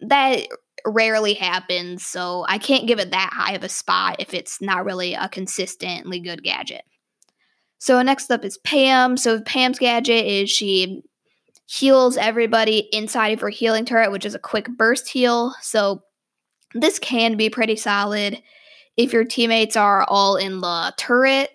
that 0.00 0.46
rarely 0.86 1.34
happens, 1.34 2.04
so 2.04 2.44
I 2.48 2.58
can't 2.58 2.86
give 2.86 2.98
it 2.98 3.10
that 3.10 3.30
high 3.32 3.54
of 3.54 3.64
a 3.64 3.68
spot 3.68 4.16
if 4.18 4.34
it's 4.34 4.60
not 4.60 4.84
really 4.84 5.14
a 5.14 5.28
consistently 5.28 6.20
good 6.20 6.42
gadget. 6.42 6.82
So 7.78 8.00
next 8.02 8.30
up 8.30 8.44
is 8.44 8.58
Pam. 8.58 9.16
So 9.16 9.40
Pam's 9.40 9.78
gadget 9.78 10.24
is 10.24 10.50
she 10.50 11.02
heals 11.66 12.16
everybody 12.16 12.88
inside 12.92 13.28
of 13.28 13.40
her 13.40 13.48
healing 13.48 13.84
turret, 13.84 14.12
which 14.12 14.26
is 14.26 14.34
a 14.34 14.38
quick 14.38 14.68
burst 14.76 15.08
heal. 15.08 15.54
So 15.60 16.02
this 16.74 16.98
can 16.98 17.36
be 17.36 17.48
pretty 17.50 17.76
solid 17.76 18.42
if 18.96 19.12
your 19.12 19.24
teammates 19.24 19.76
are 19.76 20.04
all 20.04 20.36
in 20.36 20.60
the 20.60 20.94
turret. 20.96 21.50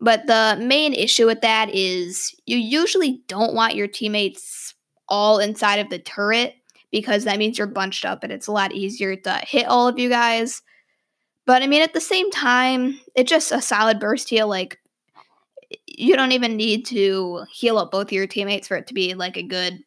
But 0.00 0.26
the 0.26 0.58
main 0.60 0.94
issue 0.94 1.26
with 1.26 1.42
that 1.42 1.72
is 1.72 2.34
you 2.46 2.56
usually 2.56 3.22
don't 3.28 3.54
want 3.54 3.76
your 3.76 3.86
teammates 3.86 4.74
all 5.08 5.38
inside 5.38 5.76
of 5.76 5.90
the 5.90 5.98
turret 5.98 6.54
because 6.90 7.24
that 7.24 7.38
means 7.38 7.56
you're 7.56 7.66
bunched 7.66 8.04
up 8.04 8.22
and 8.22 8.32
it's 8.32 8.46
a 8.46 8.52
lot 8.52 8.72
easier 8.72 9.14
to 9.14 9.40
hit 9.46 9.66
all 9.66 9.86
of 9.86 9.98
you 9.98 10.08
guys. 10.08 10.62
But 11.46 11.62
I 11.62 11.66
mean, 11.66 11.82
at 11.82 11.92
the 11.92 12.00
same 12.00 12.30
time, 12.30 12.98
it's 13.14 13.30
just 13.30 13.52
a 13.52 13.60
solid 13.60 14.00
burst 14.00 14.28
heal. 14.28 14.48
Like, 14.48 14.78
you 15.86 16.16
don't 16.16 16.32
even 16.32 16.56
need 16.56 16.86
to 16.86 17.44
heal 17.50 17.78
up 17.78 17.90
both 17.90 18.08
of 18.08 18.12
your 18.12 18.26
teammates 18.26 18.68
for 18.68 18.76
it 18.76 18.86
to 18.88 18.94
be 18.94 19.14
like 19.14 19.36
a 19.36 19.42
good 19.42 19.78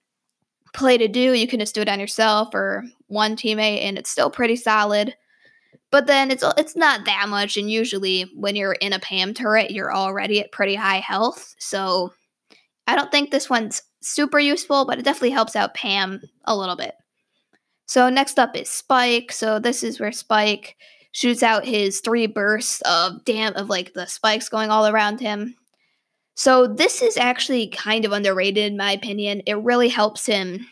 play 0.73 0.97
to 0.97 1.07
do. 1.07 1.33
You 1.33 1.47
can 1.47 1.59
just 1.59 1.75
do 1.75 1.81
it 1.81 1.89
on 1.89 1.99
yourself 1.99 2.53
or 2.53 2.83
one 3.07 3.35
teammate, 3.35 3.81
and 3.81 3.97
it's 3.97 4.09
still 4.09 4.29
pretty 4.29 4.55
solid. 4.55 5.15
But 5.91 6.07
then 6.07 6.31
it's 6.31 6.43
it's 6.57 6.75
not 6.75 7.05
that 7.05 7.29
much, 7.29 7.57
and 7.57 7.71
usually 7.71 8.23
when 8.35 8.55
you're 8.55 8.73
in 8.73 8.93
a 8.93 8.99
Pam 8.99 9.33
turret, 9.33 9.71
you're 9.71 9.93
already 9.93 10.41
at 10.41 10.51
pretty 10.51 10.75
high 10.75 10.99
health. 10.99 11.55
So 11.59 12.13
I 12.87 12.95
don't 12.95 13.11
think 13.11 13.31
this 13.31 13.49
one's 13.49 13.81
super 14.01 14.39
useful, 14.39 14.85
but 14.85 14.99
it 14.99 15.05
definitely 15.05 15.31
helps 15.31 15.55
out 15.55 15.73
Pam 15.73 16.21
a 16.45 16.55
little 16.55 16.75
bit. 16.75 16.93
So 17.87 18.09
next 18.09 18.39
up 18.39 18.55
is 18.55 18.69
Spike. 18.69 19.31
So 19.31 19.59
this 19.59 19.83
is 19.83 19.99
where 19.99 20.11
Spike 20.11 20.75
shoots 21.11 21.43
out 21.43 21.65
his 21.65 22.01
three 22.01 22.27
bursts 22.27 22.81
of 22.81 23.23
damn 23.23 23.55
of 23.55 23.69
like 23.69 23.93
the 23.93 24.05
spikes 24.05 24.49
going 24.49 24.69
all 24.69 24.87
around 24.87 25.19
him. 25.19 25.55
So 26.35 26.67
this 26.67 27.01
is 27.01 27.17
actually 27.17 27.69
kind 27.69 28.05
of 28.05 28.11
underrated 28.11 28.71
in 28.71 28.77
my 28.77 28.91
opinion. 28.91 29.41
It 29.45 29.55
really 29.55 29.87
helps 29.89 30.25
him 30.25 30.67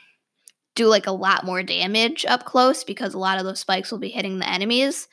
do 0.75 0.87
like 0.87 1.07
a 1.07 1.11
lot 1.11 1.45
more 1.45 1.63
damage 1.63 2.25
up 2.25 2.45
close 2.45 2.83
because 2.83 3.13
a 3.13 3.19
lot 3.19 3.37
of 3.37 3.45
those 3.45 3.59
spikes 3.59 3.91
will 3.91 3.99
be 3.99 4.09
hitting 4.09 4.39
the 4.39 4.49
enemies. 4.49 5.07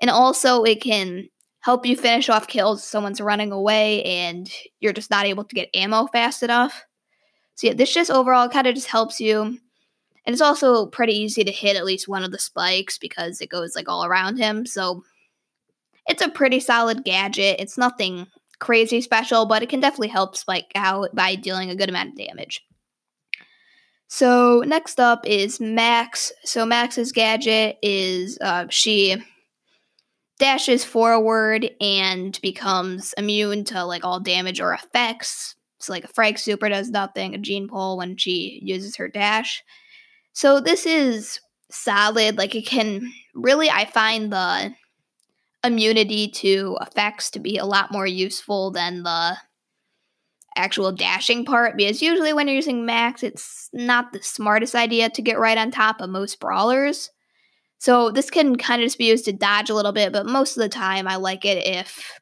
And 0.00 0.10
also 0.10 0.64
it 0.64 0.82
can 0.82 1.28
help 1.60 1.86
you 1.86 1.96
finish 1.96 2.28
off 2.28 2.46
kills 2.46 2.84
someone's 2.84 3.20
running 3.20 3.50
away 3.50 4.02
and 4.04 4.50
you're 4.80 4.92
just 4.92 5.10
not 5.10 5.24
able 5.24 5.44
to 5.44 5.54
get 5.54 5.70
ammo 5.72 6.06
fast 6.08 6.42
enough. 6.42 6.84
So 7.54 7.68
yeah, 7.68 7.72
this 7.72 7.94
just 7.94 8.10
overall 8.10 8.48
kind 8.48 8.66
of 8.66 8.74
just 8.74 8.88
helps 8.88 9.20
you. 9.20 9.40
And 10.26 10.32
it's 10.32 10.42
also 10.42 10.86
pretty 10.86 11.14
easy 11.14 11.44
to 11.44 11.52
hit 11.52 11.76
at 11.76 11.84
least 11.84 12.08
one 12.08 12.24
of 12.24 12.32
the 12.32 12.38
spikes 12.38 12.98
because 12.98 13.40
it 13.40 13.48
goes 13.48 13.74
like 13.74 13.88
all 13.88 14.04
around 14.04 14.36
him. 14.36 14.66
So 14.66 15.02
it's 16.06 16.22
a 16.22 16.28
pretty 16.28 16.60
solid 16.60 17.04
gadget. 17.04 17.60
It's 17.60 17.78
nothing 17.78 18.26
crazy 18.58 19.00
special, 19.00 19.46
but 19.46 19.62
it 19.62 19.68
can 19.68 19.80
definitely 19.80 20.08
help 20.08 20.36
Spike 20.36 20.72
out 20.74 21.14
by 21.14 21.34
dealing 21.34 21.70
a 21.70 21.76
good 21.76 21.88
amount 21.88 22.10
of 22.10 22.16
damage. 22.16 22.62
So 24.08 24.62
next 24.66 25.00
up 25.00 25.26
is 25.26 25.60
Max. 25.60 26.32
So 26.44 26.64
Max's 26.64 27.12
gadget 27.12 27.78
is 27.82 28.38
uh, 28.40 28.66
she 28.70 29.16
dashes 30.38 30.84
forward 30.84 31.70
and 31.80 32.38
becomes 32.42 33.14
immune 33.16 33.64
to 33.64 33.84
like 33.84 34.04
all 34.04 34.20
damage 34.20 34.60
or 34.60 34.72
effects. 34.72 35.56
So 35.78 35.92
like 35.92 36.04
a 36.04 36.08
Frank 36.08 36.38
Super 36.38 36.68
does 36.68 36.90
nothing, 36.90 37.34
a 37.34 37.38
Gene 37.38 37.68
Pole 37.68 37.96
when 37.96 38.16
she 38.16 38.60
uses 38.62 38.96
her 38.96 39.08
dash. 39.08 39.62
So 40.32 40.60
this 40.60 40.86
is 40.86 41.40
solid. 41.70 42.38
Like 42.38 42.54
it 42.54 42.66
can 42.66 43.12
really, 43.34 43.70
I 43.70 43.84
find 43.84 44.32
the 44.32 44.74
immunity 45.64 46.28
to 46.28 46.76
effects 46.80 47.30
to 47.30 47.40
be 47.40 47.56
a 47.56 47.64
lot 47.64 47.90
more 47.90 48.06
useful 48.06 48.70
than 48.70 49.02
the 49.02 49.36
actual 50.56 50.92
dashing 50.92 51.44
part 51.44 51.76
because 51.76 52.00
usually 52.00 52.32
when 52.32 52.46
you're 52.46 52.54
using 52.54 52.86
max 52.86 53.24
it's 53.24 53.68
not 53.72 54.12
the 54.12 54.22
smartest 54.22 54.76
idea 54.76 55.10
to 55.10 55.20
get 55.20 55.38
right 55.38 55.58
on 55.58 55.70
top 55.70 56.00
of 56.00 56.08
most 56.08 56.38
brawlers 56.38 57.10
so 57.78 58.10
this 58.10 58.30
can 58.30 58.54
kind 58.54 58.80
of 58.80 58.86
just 58.86 58.98
be 58.98 59.08
used 59.08 59.24
to 59.24 59.32
dodge 59.32 59.68
a 59.68 59.74
little 59.74 59.90
bit 59.90 60.12
but 60.12 60.26
most 60.26 60.56
of 60.56 60.62
the 60.62 60.68
time 60.68 61.08
i 61.08 61.16
like 61.16 61.44
it 61.44 61.66
if 61.66 62.20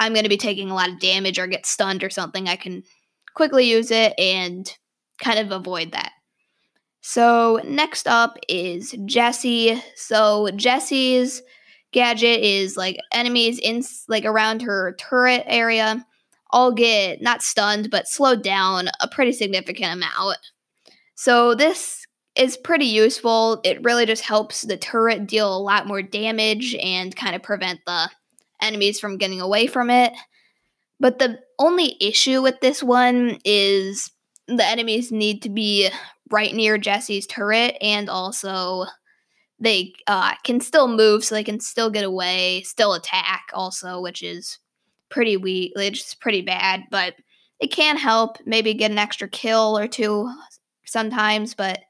i'm 0.00 0.12
going 0.12 0.24
to 0.24 0.28
be 0.28 0.36
taking 0.36 0.68
a 0.68 0.74
lot 0.74 0.88
of 0.88 0.98
damage 0.98 1.38
or 1.38 1.46
get 1.46 1.64
stunned 1.64 2.02
or 2.02 2.10
something 2.10 2.48
i 2.48 2.56
can 2.56 2.82
quickly 3.36 3.70
use 3.70 3.92
it 3.92 4.14
and 4.18 4.76
kind 5.22 5.38
of 5.38 5.52
avoid 5.52 5.92
that 5.92 6.10
so 7.02 7.60
next 7.64 8.06
up 8.06 8.36
is 8.48 8.94
Jessie. 9.06 9.82
So 9.96 10.50
Jessie's 10.54 11.42
gadget 11.92 12.40
is 12.40 12.76
like 12.76 12.98
enemies 13.12 13.58
in 13.58 13.82
like 14.08 14.24
around 14.24 14.62
her 14.62 14.94
turret 14.98 15.44
area 15.46 16.04
all 16.50 16.72
get 16.72 17.22
not 17.22 17.42
stunned 17.42 17.90
but 17.90 18.08
slowed 18.08 18.42
down 18.42 18.88
a 19.00 19.08
pretty 19.08 19.32
significant 19.32 19.92
amount. 19.92 20.38
So 21.14 21.54
this 21.54 22.04
is 22.36 22.56
pretty 22.56 22.86
useful. 22.86 23.60
It 23.64 23.82
really 23.82 24.06
just 24.06 24.22
helps 24.22 24.62
the 24.62 24.76
turret 24.76 25.26
deal 25.26 25.54
a 25.54 25.58
lot 25.58 25.86
more 25.86 26.02
damage 26.02 26.74
and 26.76 27.14
kind 27.14 27.34
of 27.34 27.42
prevent 27.42 27.80
the 27.86 28.08
enemies 28.62 29.00
from 29.00 29.18
getting 29.18 29.40
away 29.40 29.66
from 29.66 29.90
it. 29.90 30.12
But 30.98 31.18
the 31.18 31.40
only 31.58 31.96
issue 32.00 32.42
with 32.42 32.60
this 32.60 32.82
one 32.82 33.38
is 33.44 34.10
the 34.46 34.64
enemies 34.64 35.10
need 35.10 35.42
to 35.42 35.48
be 35.48 35.90
right 36.30 36.54
near 36.54 36.78
Jessie's 36.78 37.26
turret 37.26 37.76
and 37.80 38.08
also 38.08 38.86
they 39.60 39.92
uh, 40.06 40.34
can 40.42 40.60
still 40.60 40.88
move, 40.88 41.24
so 41.24 41.34
they 41.34 41.44
can 41.44 41.60
still 41.60 41.90
get 41.90 42.04
away, 42.04 42.62
still 42.62 42.94
attack, 42.94 43.50
also, 43.52 44.00
which 44.00 44.22
is 44.22 44.58
pretty 45.10 45.36
weak. 45.36 45.72
It's 45.76 45.98
just 45.98 46.20
pretty 46.20 46.40
bad, 46.40 46.84
but 46.90 47.14
it 47.60 47.68
can 47.68 47.96
help. 47.96 48.38
Maybe 48.46 48.72
get 48.72 48.90
an 48.90 48.98
extra 48.98 49.28
kill 49.28 49.76
or 49.76 49.86
two 49.86 50.32
sometimes, 50.86 51.54
but 51.54 51.80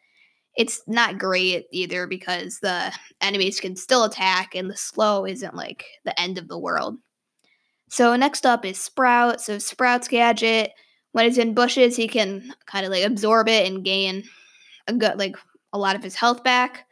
it's 0.57 0.83
not 0.89 1.19
great 1.19 1.67
either 1.71 2.09
because 2.09 2.59
the 2.59 2.93
enemies 3.21 3.61
can 3.61 3.77
still 3.77 4.05
attack, 4.05 4.55
and 4.55 4.69
the 4.69 4.77
slow 4.77 5.25
isn't 5.25 5.55
like 5.55 5.85
the 6.05 6.19
end 6.21 6.39
of 6.39 6.49
the 6.49 6.59
world. 6.59 6.97
So 7.89 8.15
next 8.17 8.47
up 8.47 8.65
is 8.65 8.79
Sprout. 8.79 9.41
So 9.41 9.59
Sprout's 9.59 10.09
gadget, 10.09 10.73
when 11.12 11.25
he's 11.25 11.39
in 11.39 11.55
bushes, 11.55 11.97
he 11.97 12.09
can 12.09 12.53
kind 12.67 12.85
of 12.85 12.93
like 12.93 13.05
absorb 13.05 13.49
it 13.49 13.71
and 13.71 13.85
gain 13.85 14.25
a 14.87 14.93
good 14.93 15.19
like 15.19 15.37
a 15.73 15.79
lot 15.79 15.97
of 15.97 16.03
his 16.03 16.15
health 16.15 16.43
back. 16.43 16.87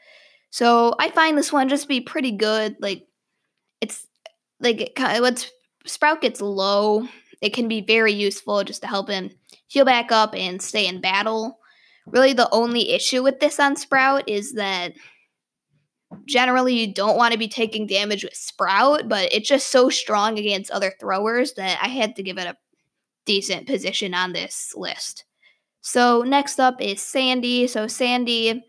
So 0.51 0.95
I 0.99 1.11
find 1.11 1.37
this 1.37 1.53
one 1.53 1.69
just 1.69 1.89
be 1.89 2.01
pretty 2.01 2.33
good. 2.33 2.77
Like 2.81 3.07
it's 3.81 4.07
like 4.61 4.81
it 4.81 5.23
once 5.23 5.51
Sprout 5.87 6.21
gets 6.21 6.41
low, 6.41 7.07
it 7.41 7.53
can 7.53 7.69
be 7.69 7.81
very 7.81 8.13
useful 8.13 8.65
just 8.65 8.83
to 8.83 8.89
help 8.89 9.09
him 9.09 9.31
heal 9.67 9.85
back 9.85 10.11
up 10.13 10.35
and 10.35 10.61
stay 10.61 10.87
in 10.87 11.01
battle. 11.01 11.59
Really, 12.07 12.33
the 12.33 12.49
only 12.53 12.91
issue 12.93 13.23
with 13.23 13.41
this 13.41 13.61
on 13.61 13.77
Sprout 13.77 14.29
is 14.29 14.55
that 14.55 14.95
generally 16.27 16.75
you 16.75 16.93
don't 16.93 17.17
want 17.17 17.33
to 17.33 17.39
be 17.39 17.49
taking 17.49 17.87
damage 17.87 18.25
with 18.25 18.35
Sprout, 18.35 19.09
but 19.09 19.33
it's 19.33 19.49
just 19.49 19.69
so 19.69 19.91
strong 19.91 20.39
against 20.39 20.71
other 20.71 20.95
throwers 20.99 21.53
that 21.55 21.79
I 21.83 21.89
had 21.89 22.17
to 22.17 22.23
give 22.23 22.39
it 22.39 22.47
a 22.47 22.57
decent 23.27 23.67
position 23.67 24.15
on 24.15 24.33
this 24.33 24.73
list. 24.75 25.25
So 25.83 26.23
next 26.23 26.59
up 26.59 26.81
is 26.81 27.03
Sandy. 27.03 27.67
So 27.67 27.87
Sandy 27.87 28.65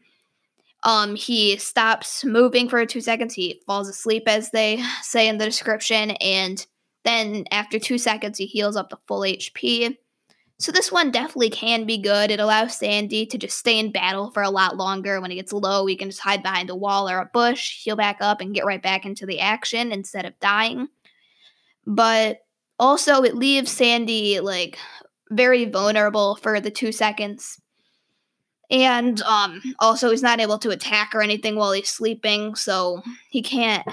um, 0.83 1.15
he 1.15 1.57
stops 1.57 2.23
moving 2.23 2.69
for 2.69 2.85
two 2.85 3.01
seconds. 3.01 3.33
He 3.33 3.61
falls 3.65 3.89
asleep, 3.89 4.23
as 4.27 4.51
they 4.51 4.83
say 5.01 5.27
in 5.27 5.37
the 5.37 5.45
description, 5.45 6.11
and 6.11 6.65
then 7.03 7.45
after 7.51 7.79
two 7.79 7.97
seconds, 7.97 8.37
he 8.37 8.45
heals 8.45 8.75
up 8.75 8.89
to 8.89 8.97
full 9.07 9.21
HP. 9.21 9.97
So 10.59 10.73
this 10.73 10.91
one 10.91 11.09
definitely 11.11 11.51
can 11.51 11.85
be 11.85 11.97
good. 11.97 12.31
It 12.31 12.41
allows 12.41 12.77
Sandy 12.77 13.25
to 13.27 13.37
just 13.37 13.57
stay 13.57 13.79
in 13.79 13.93
battle 13.93 14.29
for 14.31 14.43
a 14.43 14.49
lot 14.49 14.75
longer. 14.75 15.21
When 15.21 15.31
he 15.31 15.37
gets 15.37 15.53
low, 15.53 15.85
he 15.85 15.95
can 15.95 16.09
just 16.09 16.19
hide 16.19 16.43
behind 16.43 16.69
a 16.69 16.75
wall 16.75 17.09
or 17.09 17.19
a 17.19 17.29
bush, 17.33 17.81
heal 17.81 17.95
back 17.95 18.17
up, 18.19 18.41
and 18.41 18.53
get 18.53 18.65
right 18.65 18.81
back 18.81 19.05
into 19.05 19.25
the 19.25 19.39
action 19.39 19.93
instead 19.93 20.25
of 20.25 20.37
dying. 20.41 20.89
But 21.87 22.39
also, 22.77 23.23
it 23.23 23.35
leaves 23.35 23.71
Sandy 23.71 24.41
like 24.41 24.77
very 25.31 25.63
vulnerable 25.63 26.35
for 26.35 26.59
the 26.59 26.71
two 26.71 26.91
seconds 26.91 27.61
and 28.69 29.21
um, 29.23 29.61
also 29.79 30.09
he's 30.11 30.23
not 30.23 30.39
able 30.39 30.59
to 30.59 30.69
attack 30.69 31.13
or 31.13 31.21
anything 31.21 31.55
while 31.55 31.71
he's 31.71 31.89
sleeping, 31.89 32.55
so 32.55 33.01
he 33.29 33.41
can't 33.41 33.87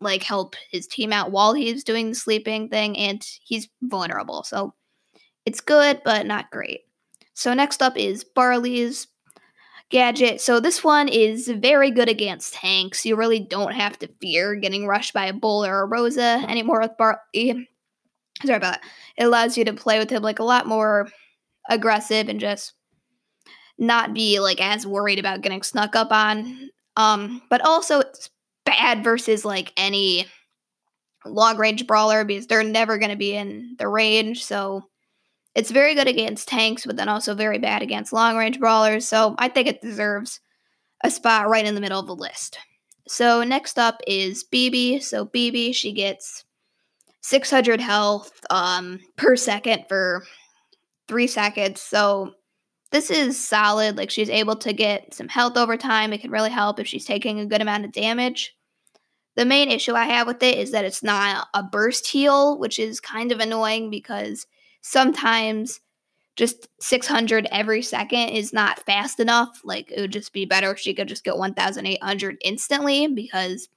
like 0.00 0.22
help 0.22 0.54
his 0.70 0.86
team 0.86 1.12
out 1.12 1.30
while 1.30 1.54
he's 1.54 1.84
doing 1.84 2.10
the 2.10 2.14
sleeping 2.14 2.68
thing, 2.68 2.96
and 2.96 3.24
he's 3.42 3.68
vulnerable. 3.82 4.42
So 4.42 4.74
it's 5.44 5.60
good, 5.60 6.02
but 6.04 6.26
not 6.26 6.50
great. 6.50 6.80
So 7.34 7.54
next 7.54 7.82
up 7.82 7.96
is 7.96 8.24
Barley's 8.24 9.06
gadget. 9.90 10.40
So 10.40 10.60
this 10.60 10.84
one 10.84 11.08
is 11.08 11.48
very 11.48 11.90
good 11.90 12.08
against 12.08 12.54
tanks. 12.54 13.06
You 13.06 13.16
really 13.16 13.40
don't 13.40 13.72
have 13.72 13.98
to 14.00 14.10
fear 14.20 14.54
getting 14.56 14.86
rushed 14.86 15.14
by 15.14 15.26
a 15.26 15.32
bull 15.32 15.64
or 15.64 15.82
a 15.82 15.86
Rosa 15.86 16.44
anymore 16.48 16.80
with 16.80 16.96
Barley. 16.98 17.68
sorry 18.44 18.56
about 18.56 18.74
that. 18.74 18.84
It 19.16 19.24
allows 19.24 19.56
you 19.56 19.64
to 19.64 19.72
play 19.72 19.98
with 19.98 20.10
him 20.10 20.22
like 20.22 20.38
a 20.38 20.44
lot 20.44 20.66
more 20.66 21.08
aggressive 21.70 22.28
and 22.28 22.40
just 22.40 22.74
not 23.78 24.14
be 24.14 24.40
like 24.40 24.60
as 24.60 24.86
worried 24.86 25.18
about 25.18 25.40
getting 25.40 25.62
snuck 25.62 25.94
up 25.94 26.10
on. 26.10 26.70
Um, 26.96 27.42
but 27.48 27.64
also 27.64 28.00
it's 28.00 28.30
bad 28.64 29.04
versus 29.04 29.44
like 29.44 29.72
any 29.76 30.26
long 31.24 31.56
range 31.56 31.86
brawler 31.86 32.24
because 32.24 32.46
they're 32.46 32.64
never 32.64 32.98
going 32.98 33.10
to 33.10 33.16
be 33.16 33.34
in 33.34 33.76
the 33.78 33.88
range. 33.88 34.44
So 34.44 34.82
it's 35.54 35.70
very 35.70 35.94
good 35.94 36.08
against 36.08 36.48
tanks, 36.48 36.86
but 36.86 36.96
then 36.96 37.08
also 37.08 37.34
very 37.34 37.58
bad 37.58 37.82
against 37.82 38.12
long 38.12 38.36
range 38.36 38.58
brawlers. 38.58 39.06
So 39.06 39.34
I 39.38 39.48
think 39.48 39.68
it 39.68 39.82
deserves 39.82 40.40
a 41.02 41.10
spot 41.10 41.48
right 41.48 41.64
in 41.64 41.74
the 41.74 41.80
middle 41.80 42.00
of 42.00 42.06
the 42.06 42.14
list. 42.14 42.58
So 43.06 43.42
next 43.42 43.78
up 43.78 44.00
is 44.06 44.44
Bibi. 44.44 45.00
So 45.00 45.24
Bibi, 45.24 45.72
she 45.72 45.92
gets 45.92 46.44
600 47.22 47.80
health 47.80 48.32
um, 48.50 49.00
per 49.16 49.36
second 49.36 49.84
for 49.88 50.24
three 51.08 51.26
seconds. 51.26 51.80
So 51.80 52.32
this 52.90 53.10
is 53.10 53.38
solid. 53.38 53.96
Like 53.96 54.10
she's 54.10 54.30
able 54.30 54.56
to 54.56 54.72
get 54.72 55.14
some 55.14 55.28
health 55.28 55.56
over 55.56 55.76
time. 55.76 56.12
It 56.12 56.20
can 56.20 56.30
really 56.30 56.50
help 56.50 56.80
if 56.80 56.86
she's 56.86 57.04
taking 57.04 57.38
a 57.38 57.46
good 57.46 57.60
amount 57.60 57.84
of 57.84 57.92
damage. 57.92 58.56
The 59.36 59.44
main 59.44 59.70
issue 59.70 59.94
I 59.94 60.06
have 60.06 60.26
with 60.26 60.42
it 60.42 60.58
is 60.58 60.72
that 60.72 60.84
it's 60.84 61.02
not 61.02 61.48
a 61.54 61.62
burst 61.62 62.08
heal, 62.08 62.58
which 62.58 62.78
is 62.78 63.00
kind 63.00 63.30
of 63.30 63.40
annoying 63.40 63.90
because 63.90 64.46
sometimes 64.80 65.80
just 66.34 66.68
600 66.80 67.46
every 67.50 67.82
second 67.82 68.30
is 68.30 68.52
not 68.52 68.80
fast 68.80 69.20
enough. 69.20 69.60
Like 69.64 69.90
it 69.90 70.00
would 70.00 70.12
just 70.12 70.32
be 70.32 70.44
better 70.44 70.70
if 70.72 70.78
she 70.78 70.94
could 70.94 71.08
just 71.08 71.24
get 71.24 71.36
1800 71.36 72.38
instantly 72.44 73.06
because 73.08 73.68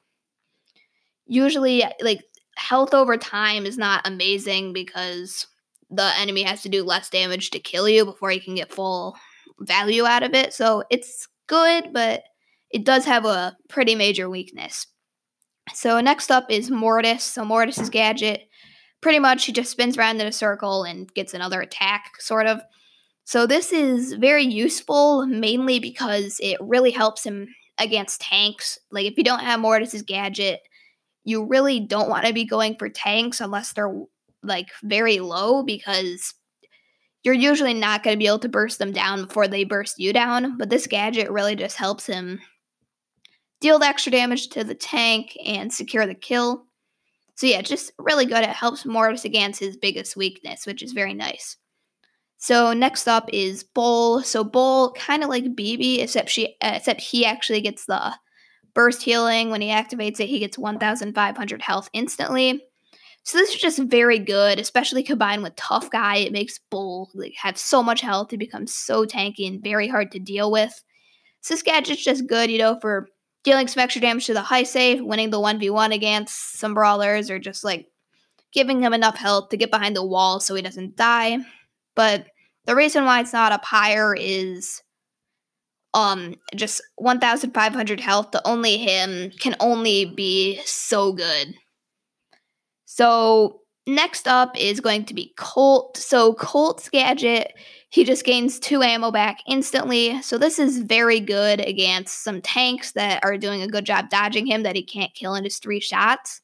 usually 1.25 1.83
like 2.01 2.21
health 2.55 2.93
over 2.93 3.17
time 3.17 3.65
is 3.65 3.77
not 3.77 4.07
amazing 4.07 4.73
because 4.73 5.47
the 5.91 6.12
enemy 6.17 6.43
has 6.43 6.62
to 6.63 6.69
do 6.69 6.83
less 6.83 7.10
damage 7.10 7.51
to 7.51 7.60
kill 7.60 7.88
you 7.88 8.05
before 8.05 8.31
you 8.31 8.41
can 8.41 8.55
get 8.55 8.74
full 8.74 9.15
value 9.60 10.05
out 10.05 10.24
of 10.24 10.33
it. 10.33 10.53
So 10.53 10.83
it's 10.89 11.27
good, 11.48 11.91
but 11.93 12.24
it 12.71 12.86
does 12.86 13.05
have 13.05 13.25
a 13.25 13.55
pretty 13.69 13.95
major 13.95 14.29
weakness. 14.29 14.88
So 15.74 16.00
next 16.00 16.31
up 16.31 16.50
is 16.50 16.71
Mortis. 16.71 17.24
So 17.24 17.43
Mortis's 17.43 17.89
gadget, 17.89 18.41
pretty 19.01 19.19
much 19.19 19.45
he 19.45 19.51
just 19.51 19.71
spins 19.71 19.98
around 19.98 20.21
in 20.21 20.27
a 20.27 20.31
circle 20.31 20.83
and 20.83 21.13
gets 21.13 21.33
another 21.33 21.62
attack, 21.62 22.13
sort 22.19 22.48
of. 22.48 22.62
So 23.25 23.45
this 23.45 23.71
is 23.71 24.13
very 24.13 24.45
useful, 24.45 25.25
mainly 25.27 25.79
because 25.79 26.38
it 26.41 26.57
really 26.62 26.91
helps 26.91 27.25
him 27.25 27.48
against 27.77 28.21
tanks. 28.21 28.79
Like 28.91 29.05
if 29.05 29.17
you 29.17 29.24
don't 29.24 29.39
have 29.41 29.60
Mortis's 29.60 30.01
gadget, 30.01 30.62
you 31.24 31.45
really 31.45 31.79
don't 31.79 32.10
want 32.10 32.25
to 32.25 32.33
be 32.33 32.45
going 32.45 32.75
for 32.77 32.89
tanks 32.89 33.41
unless 33.41 33.74
they're 33.74 33.93
like 34.43 34.69
very 34.83 35.19
low 35.19 35.63
because 35.63 36.33
you're 37.24 37.33
usually 37.33 37.74
not 37.74 38.03
going 38.03 38.15
to 38.15 38.19
be 38.19 38.27
able 38.27 38.39
to 38.39 38.50
burst 38.50 38.79
them 38.79 38.91
down 38.91 39.25
before 39.25 39.48
they 39.48 39.63
burst 39.63 40.00
you 40.00 40.12
down. 40.12 40.57
But 40.57 40.69
this 40.69 40.88
gadget 40.88 41.29
really 41.29 41.55
just 41.55 41.77
helps 41.77 42.07
him 42.07 42.39
deal 43.60 43.77
the 43.79 43.86
extra 43.86 44.12
damage 44.12 44.50
to 44.50 44.63
the 44.63 44.75
tank 44.75 45.38
and 45.45 45.71
secure 45.71 46.05
the 46.05 46.15
kill. 46.15 46.65
So 47.36 47.48
yeah, 47.48 47.62
just 47.62 47.91
really 47.98 48.25
good. 48.25 48.43
It 48.43 48.50
helps 48.50 48.86
Mortis 48.86 49.25
against 49.25 49.60
his 49.60 49.77
biggest 49.77 50.15
weakness, 50.15 50.65
which 50.65 50.83
is 50.83 50.93
very 50.93 51.13
nice. 51.13 51.57
So 52.38 52.74
next 52.74 53.07
up 53.07 53.29
is 53.31 53.63
Bull. 53.63 54.24
So 54.24 54.43
Bull, 54.43 54.93
kind 54.93 55.24
of 55.24 55.29
like 55.29 55.55
Bibi, 55.55 56.01
except 56.01 56.29
she, 56.29 56.55
uh, 56.62 56.74
except 56.75 57.00
he 57.00 57.24
actually 57.24 57.62
gets 57.62 57.86
the 57.86 58.15
burst 58.74 59.03
healing. 59.03 59.51
When 59.51 59.62
he 59.62 59.69
activates 59.69 60.19
it, 60.19 60.27
he 60.27 60.39
gets 60.39 60.57
1,500 60.57 61.62
health 61.62 61.89
instantly. 61.93 62.63
So 63.23 63.37
this 63.37 63.53
is 63.53 63.61
just 63.61 63.79
very 63.79 64.17
good, 64.17 64.59
especially 64.59 65.03
combined 65.03 65.43
with 65.43 65.55
Tough 65.55 65.89
Guy. 65.91 66.17
It 66.17 66.31
makes 66.31 66.59
Bull 66.69 67.09
like, 67.13 67.33
have 67.37 67.57
so 67.57 67.83
much 67.83 68.01
health. 68.01 68.31
He 68.31 68.37
becomes 68.37 68.73
so 68.73 69.05
tanky 69.05 69.47
and 69.47 69.63
very 69.63 69.87
hard 69.87 70.11
to 70.11 70.19
deal 70.19 70.51
with. 70.51 70.83
So 71.41 71.53
this 71.53 71.63
gadget's 71.63 72.03
just 72.03 72.27
good, 72.27 72.50
you 72.50 72.57
know, 72.57 72.79
for 72.81 73.07
dealing 73.43 73.67
some 73.67 73.81
extra 73.81 74.01
damage 74.01 74.25
to 74.27 74.33
the 74.33 74.41
heist 74.41 74.67
safe, 74.67 75.01
winning 75.01 75.29
the 75.29 75.39
1v1 75.39 75.93
against 75.93 76.59
some 76.59 76.74
brawlers, 76.74 77.29
or 77.29 77.39
just 77.39 77.63
like 77.63 77.87
giving 78.51 78.81
him 78.81 78.93
enough 78.93 79.17
health 79.17 79.50
to 79.50 79.57
get 79.57 79.72
behind 79.72 79.96
the 79.96 80.05
wall 80.05 80.39
so 80.39 80.55
he 80.55 80.61
doesn't 80.61 80.96
die. 80.96 81.37
But 81.96 82.27
the 82.65 82.75
reason 82.75 83.05
why 83.05 83.22
it's 83.22 83.33
not 83.33 83.51
up 83.51 83.65
higher 83.65 84.15
is 84.15 84.81
um 85.93 86.35
just 86.55 86.81
1500 86.96 88.00
health 88.00 88.31
to 88.31 88.48
only 88.48 88.77
him 88.77 89.29
can 89.39 89.55
only 89.59 90.05
be 90.05 90.59
so 90.63 91.11
good 91.11 91.53
so 92.93 93.61
next 93.87 94.27
up 94.27 94.59
is 94.59 94.81
going 94.81 95.05
to 95.05 95.13
be 95.13 95.33
Colt. 95.37 95.95
So 95.95 96.33
Colt's 96.33 96.89
gadget, 96.89 97.53
he 97.89 98.03
just 98.03 98.25
gains 98.25 98.59
two 98.59 98.83
ammo 98.83 99.11
back 99.11 99.39
instantly. 99.47 100.21
So 100.21 100.37
this 100.37 100.59
is 100.59 100.79
very 100.79 101.21
good 101.21 101.61
against 101.61 102.21
some 102.21 102.41
tanks 102.41 102.91
that 102.91 103.23
are 103.23 103.37
doing 103.37 103.61
a 103.61 103.67
good 103.69 103.85
job 103.85 104.09
dodging 104.09 104.45
him 104.45 104.63
that 104.63 104.75
he 104.75 104.83
can't 104.83 105.13
kill 105.13 105.35
in 105.35 105.45
his 105.45 105.57
three 105.57 105.79
shots. 105.79 106.41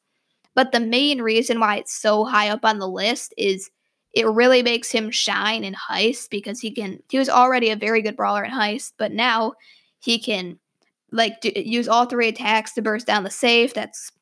But 0.54 0.72
the 0.72 0.80
main 0.80 1.20
reason 1.20 1.60
why 1.60 1.76
it's 1.76 1.92
so 1.92 2.24
high 2.24 2.48
up 2.48 2.64
on 2.64 2.78
the 2.78 2.88
list 2.88 3.34
is 3.36 3.70
it 4.14 4.26
really 4.26 4.62
makes 4.62 4.90
him 4.90 5.10
shine 5.10 5.64
in 5.64 5.74
heist 5.74 6.30
because 6.30 6.60
he 6.60 6.70
can 6.70 7.00
he 7.10 7.18
was 7.18 7.28
already 7.28 7.68
a 7.68 7.76
very 7.76 8.00
good 8.00 8.16
brawler 8.16 8.42
in 8.42 8.52
heist, 8.52 8.94
but 8.96 9.12
now 9.12 9.52
he 10.00 10.18
can 10.18 10.58
like 11.12 11.42
do, 11.42 11.52
use 11.54 11.88
all 11.88 12.06
three 12.06 12.28
attacks 12.28 12.72
to 12.72 12.80
burst 12.80 13.06
down 13.06 13.24
the 13.24 13.30
safe. 13.30 13.74
That's 13.74 14.12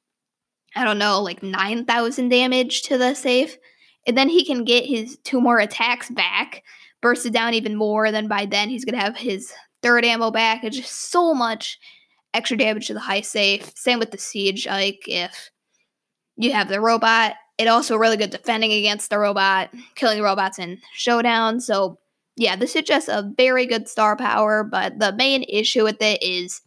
I 0.76 0.84
don't 0.84 0.98
know, 0.98 1.22
like 1.22 1.42
9,000 1.42 2.28
damage 2.28 2.82
to 2.82 2.98
the 2.98 3.14
safe. 3.14 3.56
And 4.06 4.16
then 4.16 4.28
he 4.28 4.44
can 4.44 4.64
get 4.64 4.84
his 4.84 5.18
two 5.24 5.40
more 5.40 5.58
attacks 5.58 6.10
back, 6.10 6.62
burst 7.00 7.26
it 7.26 7.32
down 7.32 7.54
even 7.54 7.74
more. 7.74 8.04
And 8.04 8.14
Then 8.14 8.28
by 8.28 8.46
then, 8.46 8.68
he's 8.68 8.84
going 8.84 8.96
to 8.96 9.04
have 9.04 9.16
his 9.16 9.52
third 9.82 10.04
ammo 10.04 10.30
back. 10.30 10.62
It's 10.62 10.76
just 10.76 11.10
so 11.10 11.34
much 11.34 11.78
extra 12.34 12.58
damage 12.58 12.86
to 12.86 12.94
the 12.94 13.00
heist 13.00 13.26
safe. 13.26 13.72
Same 13.74 13.98
with 13.98 14.10
the 14.10 14.18
siege. 14.18 14.66
Like, 14.66 15.00
if 15.06 15.50
you 16.36 16.52
have 16.52 16.68
the 16.68 16.80
robot, 16.80 17.34
it 17.56 17.68
also 17.68 17.96
really 17.96 18.18
good 18.18 18.30
defending 18.30 18.70
against 18.70 19.08
the 19.08 19.18
robot, 19.18 19.70
killing 19.94 20.22
robots 20.22 20.58
in 20.58 20.78
showdown. 20.92 21.60
So, 21.60 21.98
yeah, 22.36 22.54
this 22.54 22.76
is 22.76 22.82
just 22.82 23.08
a 23.08 23.32
very 23.36 23.64
good 23.64 23.88
star 23.88 24.14
power. 24.14 24.62
But 24.62 24.98
the 24.98 25.14
main 25.14 25.42
issue 25.48 25.84
with 25.84 26.02
it 26.02 26.22
is 26.22 26.60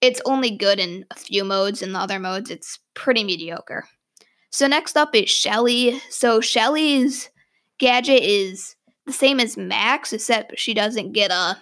it's 0.00 0.20
only 0.24 0.50
good 0.50 0.78
in 0.78 1.04
a 1.10 1.14
few 1.14 1.44
modes. 1.44 1.82
In 1.82 1.92
the 1.92 1.98
other 1.98 2.18
modes, 2.18 2.50
it's 2.50 2.78
pretty 2.94 3.24
mediocre. 3.24 3.86
So 4.50 4.66
next 4.66 4.96
up 4.96 5.14
is 5.14 5.30
Shelly. 5.30 6.00
So 6.10 6.40
Shelly's 6.40 7.30
gadget 7.78 8.22
is 8.22 8.76
the 9.06 9.12
same 9.12 9.40
as 9.40 9.56
Max, 9.56 10.12
except 10.12 10.58
she 10.58 10.74
doesn't 10.74 11.12
get 11.12 11.30
a 11.30 11.56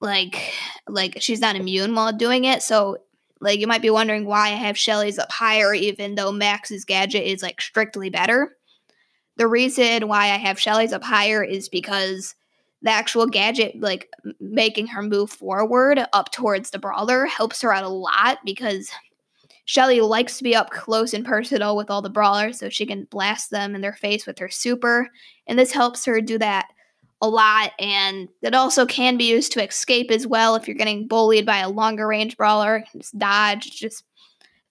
like 0.00 0.52
like 0.88 1.18
she's 1.20 1.40
not 1.40 1.56
immune 1.56 1.94
while 1.94 2.12
doing 2.12 2.44
it. 2.44 2.62
So 2.62 2.98
like 3.40 3.60
you 3.60 3.66
might 3.66 3.82
be 3.82 3.90
wondering 3.90 4.24
why 4.24 4.48
I 4.48 4.50
have 4.50 4.78
Shelly's 4.78 5.18
up 5.18 5.30
higher, 5.30 5.74
even 5.74 6.14
though 6.14 6.32
Max's 6.32 6.84
gadget 6.84 7.24
is 7.24 7.42
like 7.42 7.60
strictly 7.60 8.10
better. 8.10 8.56
The 9.36 9.46
reason 9.46 10.08
why 10.08 10.24
I 10.24 10.38
have 10.38 10.60
Shelly's 10.60 10.92
up 10.92 11.04
higher 11.04 11.42
is 11.42 11.68
because 11.68 12.34
the 12.82 12.90
actual 12.90 13.26
gadget, 13.26 13.80
like 13.80 14.10
making 14.40 14.88
her 14.88 15.02
move 15.02 15.30
forward 15.30 16.00
up 16.12 16.32
towards 16.32 16.70
the 16.70 16.78
brawler, 16.78 17.26
helps 17.26 17.62
her 17.62 17.72
out 17.72 17.84
a 17.84 17.88
lot 17.88 18.38
because 18.44 18.90
Shelly 19.64 20.00
likes 20.00 20.38
to 20.38 20.44
be 20.44 20.56
up 20.56 20.70
close 20.70 21.14
and 21.14 21.24
personal 21.24 21.76
with 21.76 21.90
all 21.90 22.02
the 22.02 22.10
brawlers 22.10 22.58
so 22.58 22.68
she 22.68 22.84
can 22.84 23.04
blast 23.04 23.50
them 23.50 23.74
in 23.74 23.80
their 23.80 23.94
face 23.94 24.26
with 24.26 24.38
her 24.38 24.48
super. 24.48 25.08
And 25.46 25.58
this 25.58 25.72
helps 25.72 26.04
her 26.04 26.20
do 26.20 26.38
that 26.38 26.68
a 27.20 27.28
lot. 27.28 27.70
And 27.78 28.28
it 28.42 28.54
also 28.54 28.84
can 28.84 29.16
be 29.16 29.30
used 29.30 29.52
to 29.52 29.64
escape 29.64 30.10
as 30.10 30.26
well 30.26 30.56
if 30.56 30.66
you're 30.66 30.76
getting 30.76 31.06
bullied 31.06 31.46
by 31.46 31.58
a 31.58 31.70
longer 31.70 32.08
range 32.08 32.36
brawler. 32.36 32.84
Just 32.96 33.16
dodge. 33.16 33.78
Just 33.78 34.04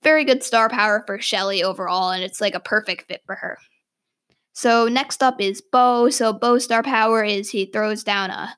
very 0.04 0.26
good 0.26 0.44
star 0.44 0.68
power 0.68 1.04
for 1.08 1.20
Shelly 1.20 1.64
overall. 1.64 2.12
And 2.12 2.24
it's 2.24 2.42
like 2.42 2.56
a 2.56 2.60
perfect 2.60 3.08
fit 3.08 3.22
for 3.26 3.36
her. 3.36 3.58
So 4.54 4.88
next 4.88 5.24
up 5.24 5.40
is 5.40 5.62
Bo. 5.62 6.10
So 6.10 6.34
Bo 6.34 6.58
star 6.58 6.84
power 6.84 7.24
is 7.24 7.50
he 7.50 7.66
throws 7.66 8.04
down 8.04 8.30
a 8.30 8.56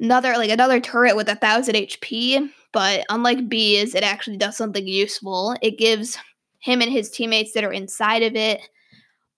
another 0.00 0.34
like 0.34 0.50
another 0.50 0.80
turret 0.80 1.16
with 1.16 1.28
a 1.28 1.36
thousand 1.36 1.76
HP, 1.76 2.50
but 2.72 3.04
unlike 3.08 3.48
Bea's, 3.48 3.94
it 3.94 4.02
actually 4.02 4.36
does 4.36 4.56
something 4.56 4.86
useful. 4.86 5.56
It 5.62 5.78
gives 5.78 6.18
him 6.60 6.80
and 6.80 6.90
his 6.90 7.10
teammates 7.10 7.52
that 7.52 7.64
are 7.64 7.72
inside 7.72 8.22
of 8.22 8.36
it, 8.36 8.60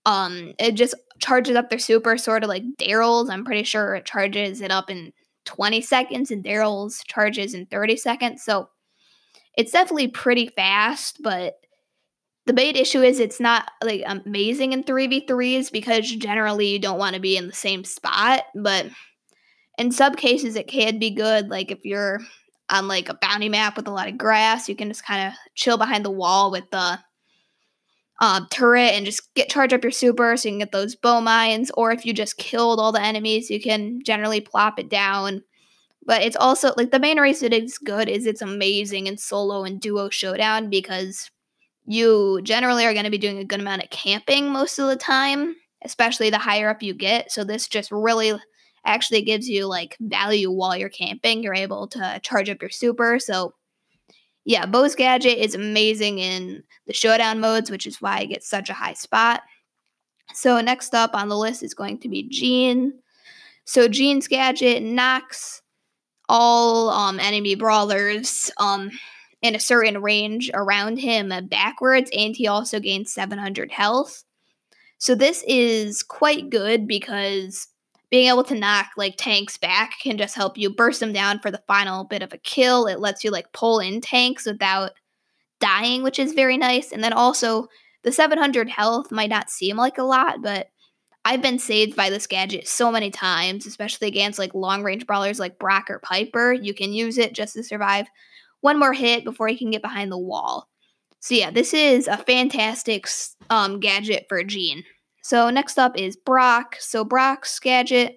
um, 0.06 0.52
it 0.58 0.72
just 0.72 0.94
charges 1.20 1.56
up 1.56 1.70
their 1.70 1.78
super, 1.78 2.18
sort 2.18 2.42
of 2.42 2.48
like 2.48 2.62
Daryl's. 2.78 3.30
I'm 3.30 3.44
pretty 3.44 3.64
sure 3.64 3.94
it 3.94 4.04
charges 4.04 4.60
it 4.60 4.70
up 4.70 4.90
in 4.90 5.12
20 5.46 5.80
seconds, 5.80 6.30
and 6.30 6.44
Daryl's 6.44 7.02
charges 7.06 7.54
in 7.54 7.66
30 7.66 7.96
seconds. 7.96 8.44
So 8.44 8.68
it's 9.56 9.72
definitely 9.72 10.08
pretty 10.08 10.48
fast, 10.48 11.18
but 11.22 11.54
the 12.46 12.52
main 12.52 12.76
issue 12.76 13.00
is 13.00 13.20
it's 13.20 13.40
not 13.40 13.70
like 13.82 14.02
amazing 14.06 14.72
in 14.72 14.84
3v3s 14.84 15.72
because 15.72 16.10
generally 16.10 16.66
you 16.68 16.78
don't 16.78 16.98
want 16.98 17.14
to 17.14 17.20
be 17.20 17.36
in 17.36 17.46
the 17.46 17.54
same 17.54 17.84
spot, 17.84 18.42
but 18.54 18.86
in 19.78 19.90
some 19.90 20.14
cases 20.14 20.56
it 20.56 20.68
can 20.68 20.98
be 20.98 21.10
good 21.10 21.48
like 21.48 21.70
if 21.70 21.84
you're 21.84 22.20
on 22.70 22.88
like 22.88 23.08
a 23.08 23.18
bounty 23.20 23.48
map 23.48 23.76
with 23.76 23.86
a 23.86 23.90
lot 23.90 24.08
of 24.08 24.18
grass, 24.18 24.68
you 24.68 24.76
can 24.76 24.88
just 24.88 25.04
kind 25.04 25.28
of 25.28 25.34
chill 25.54 25.78
behind 25.78 26.04
the 26.04 26.10
wall 26.10 26.50
with 26.50 26.70
the 26.70 26.98
um, 28.20 28.46
turret 28.50 28.92
and 28.94 29.04
just 29.04 29.34
get 29.34 29.50
charge 29.50 29.72
up 29.72 29.82
your 29.82 29.90
super 29.90 30.36
so 30.36 30.48
you 30.48 30.52
can 30.52 30.58
get 30.60 30.72
those 30.72 30.94
Bo 30.94 31.20
mines. 31.20 31.70
Or 31.74 31.92
if 31.92 32.06
you 32.06 32.12
just 32.12 32.38
killed 32.38 32.78
all 32.78 32.92
the 32.92 33.02
enemies, 33.02 33.50
you 33.50 33.60
can 33.60 34.02
generally 34.04 34.40
plop 34.40 34.78
it 34.78 34.88
down. 34.88 35.42
But 36.06 36.22
it's 36.22 36.36
also 36.36 36.72
like 36.76 36.90
the 36.90 36.98
main 36.98 37.18
reason 37.18 37.52
it's 37.52 37.78
good 37.78 38.08
is 38.08 38.26
it's 38.26 38.42
amazing 38.42 39.06
in 39.06 39.16
solo 39.16 39.64
and 39.64 39.80
duo 39.80 40.10
showdown 40.10 40.70
because 40.70 41.30
you 41.86 42.40
generally 42.42 42.84
are 42.86 42.92
going 42.92 43.04
to 43.04 43.10
be 43.10 43.18
doing 43.18 43.38
a 43.38 43.44
good 43.44 43.60
amount 43.60 43.82
of 43.82 43.90
camping 43.90 44.50
most 44.50 44.78
of 44.78 44.88
the 44.88 44.96
time, 44.96 45.56
especially 45.84 46.30
the 46.30 46.38
higher 46.38 46.70
up 46.70 46.82
you 46.82 46.94
get. 46.94 47.30
So 47.30 47.44
this 47.44 47.68
just 47.68 47.90
really 47.90 48.32
actually 48.86 49.22
gives 49.22 49.48
you 49.48 49.66
like 49.66 49.96
value 50.00 50.50
while 50.50 50.76
you're 50.76 50.88
camping. 50.88 51.42
You're 51.42 51.54
able 51.54 51.86
to 51.88 52.20
charge 52.22 52.48
up 52.48 52.60
your 52.60 52.70
super. 52.70 53.18
So 53.18 53.54
yeah, 54.44 54.66
Bo's 54.66 54.94
gadget 54.94 55.38
is 55.38 55.54
amazing 55.54 56.18
in 56.18 56.62
the 56.86 56.92
showdown 56.92 57.40
modes, 57.40 57.70
which 57.70 57.86
is 57.86 58.00
why 58.00 58.18
I 58.18 58.24
get 58.26 58.44
such 58.44 58.68
a 58.68 58.74
high 58.74 58.92
spot. 58.92 59.42
So 60.34 60.60
next 60.60 60.94
up 60.94 61.14
on 61.14 61.28
the 61.28 61.36
list 61.36 61.62
is 61.62 61.74
going 61.74 61.98
to 62.00 62.08
be 62.08 62.28
Gene. 62.28 62.92
So 63.64 63.88
Gene's 63.88 64.28
gadget 64.28 64.82
knocks 64.82 65.62
all 66.28 66.90
um, 66.90 67.20
enemy 67.20 67.54
brawlers 67.54 68.50
um, 68.58 68.90
in 69.44 69.54
a 69.54 69.60
certain 69.60 70.00
range 70.00 70.50
around 70.54 70.96
him 70.96 71.30
backwards, 71.50 72.10
and 72.16 72.34
he 72.34 72.48
also 72.48 72.80
gains 72.80 73.12
700 73.12 73.70
health. 73.70 74.24
So 74.96 75.14
this 75.14 75.44
is 75.46 76.02
quite 76.02 76.48
good 76.48 76.88
because 76.88 77.68
being 78.10 78.28
able 78.28 78.44
to 78.44 78.54
knock 78.54 78.86
like 78.96 79.16
tanks 79.18 79.58
back 79.58 79.96
can 80.02 80.16
just 80.16 80.34
help 80.34 80.56
you 80.56 80.70
burst 80.70 80.98
them 80.98 81.12
down 81.12 81.40
for 81.40 81.50
the 81.50 81.62
final 81.66 82.04
bit 82.04 82.22
of 82.22 82.32
a 82.32 82.38
kill. 82.38 82.86
It 82.86 83.00
lets 83.00 83.22
you 83.22 83.30
like 83.30 83.52
pull 83.52 83.80
in 83.80 84.00
tanks 84.00 84.46
without 84.46 84.92
dying, 85.60 86.02
which 86.02 86.18
is 86.18 86.32
very 86.32 86.56
nice. 86.56 86.90
And 86.90 87.04
then 87.04 87.12
also 87.12 87.66
the 88.02 88.12
700 88.12 88.70
health 88.70 89.12
might 89.12 89.28
not 89.28 89.50
seem 89.50 89.76
like 89.76 89.98
a 89.98 90.04
lot, 90.04 90.40
but 90.40 90.68
I've 91.26 91.42
been 91.42 91.58
saved 91.58 91.96
by 91.96 92.08
this 92.08 92.26
gadget 92.26 92.66
so 92.66 92.90
many 92.90 93.10
times, 93.10 93.66
especially 93.66 94.08
against 94.08 94.38
like 94.38 94.54
long 94.54 94.82
range 94.82 95.06
brawlers 95.06 95.38
like 95.38 95.58
Brock 95.58 95.90
or 95.90 95.98
Piper. 95.98 96.54
You 96.54 96.72
can 96.72 96.94
use 96.94 97.18
it 97.18 97.34
just 97.34 97.52
to 97.54 97.62
survive 97.62 98.06
one 98.64 98.78
more 98.78 98.94
hit 98.94 99.24
before 99.24 99.46
you 99.46 99.58
can 99.58 99.70
get 99.70 99.82
behind 99.82 100.10
the 100.10 100.16
wall. 100.16 100.70
So 101.20 101.34
yeah, 101.34 101.50
this 101.50 101.74
is 101.74 102.08
a 102.08 102.16
fantastic 102.16 103.06
um, 103.50 103.78
gadget 103.78 104.24
for 104.26 104.42
Gene. 104.42 104.84
So 105.22 105.50
next 105.50 105.78
up 105.78 105.98
is 105.98 106.16
Brock. 106.16 106.76
So 106.80 107.04
Brock's 107.04 107.58
gadget, 107.58 108.16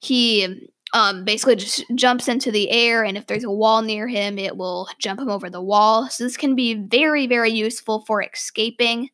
he 0.00 0.68
um, 0.92 1.24
basically 1.24 1.54
just 1.54 1.84
jumps 1.94 2.26
into 2.26 2.50
the 2.50 2.68
air, 2.70 3.04
and 3.04 3.16
if 3.16 3.28
there's 3.28 3.44
a 3.44 3.52
wall 3.52 3.82
near 3.82 4.08
him, 4.08 4.36
it 4.36 4.56
will 4.56 4.88
jump 4.98 5.20
him 5.20 5.30
over 5.30 5.48
the 5.48 5.62
wall. 5.62 6.08
So 6.10 6.24
this 6.24 6.36
can 6.36 6.56
be 6.56 6.74
very, 6.74 7.28
very 7.28 7.50
useful 7.52 8.04
for 8.04 8.20
escaping 8.20 9.10